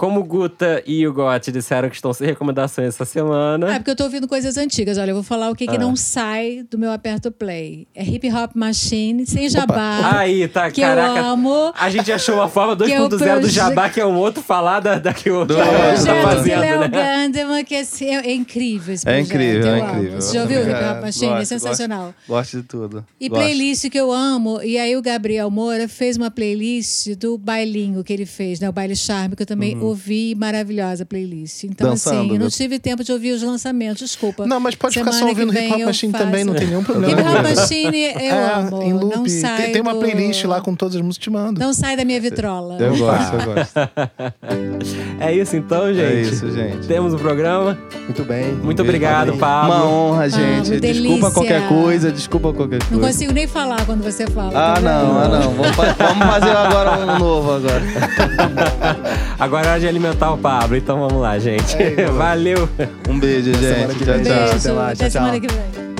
[0.00, 3.74] Como o Guta e o Gotti disseram que estão sem recomendações essa semana.
[3.74, 4.96] Ah, porque eu tô ouvindo coisas antigas.
[4.96, 5.78] Olha, eu vou falar o que, que Ah.
[5.78, 7.86] não sai do meu aperto play.
[7.94, 10.18] É Hip Hop Machine, sem jabá.
[10.18, 11.18] Aí, tá, que caraca.
[11.18, 11.72] eu amo.
[11.78, 14.16] A gente achou uma forma Que é o 2.0 do proje- Jabá, que é um
[14.16, 16.88] outro falar da, da que o outro Do- tá fazendo, Léo né?
[16.88, 19.26] Gandeman, que é, assim, é, é incrível esse É projeto.
[19.34, 19.90] incrível, eu é amo.
[19.98, 20.20] incrível.
[20.22, 21.26] Você já ouviu o Hip É, Hop Machine?
[21.26, 22.04] é gosto, sensacional.
[22.06, 23.06] Gosto, gosto de tudo.
[23.20, 23.38] E Gosto.
[23.42, 28.14] playlist que eu amo, e aí o Gabriel Moura fez uma playlist do bailinho que
[28.14, 28.68] ele fez, né?
[28.68, 31.64] O Baile Charme, que eu também ouvi, maravilhosa playlist.
[31.64, 31.92] Então, Uhum.
[31.94, 32.50] Dançando, assim, eu não viu?
[32.50, 34.46] tive tempo de ouvir os lançamentos, desculpa.
[34.46, 36.24] Não, mas pode ficar só Semana que ouvindo vem Hip Hop eu Machine faço.
[36.24, 37.12] também, não tem nenhum problema.
[37.12, 38.82] Hip Hop Machine eu é, amo.
[38.82, 39.16] em loop.
[39.16, 41.60] Não sai tem, tem uma do- playlist lá com todas as músicas te mando.
[41.60, 42.76] Não sai da minha vitrola.
[42.80, 43.74] Eu gosto, eu gosto.
[45.20, 46.00] É isso então, gente.
[46.00, 46.86] É isso, gente.
[46.86, 47.78] Temos o programa.
[48.04, 48.54] Muito bem.
[48.54, 49.74] Muito obrigado, Pablo.
[49.74, 50.70] Uma honra, gente.
[50.72, 52.94] Amo, desculpa qualquer coisa, desculpa qualquer coisa.
[52.94, 54.50] Não consigo nem falar quando você fala.
[54.54, 55.52] Ah, tá não, ah, não.
[55.52, 57.82] Vamos, fa- vamos fazer agora um novo agora.
[59.38, 61.76] Agora é de alimentar o Pablo, então vamos lá, gente.
[62.16, 62.68] Valeu.
[63.08, 63.98] Um beijo, semana gente.
[63.98, 64.22] que Tchau, vem.
[64.24, 64.34] tchau.
[64.36, 65.99] Beijo, Até lá, até tchau, semana tchau.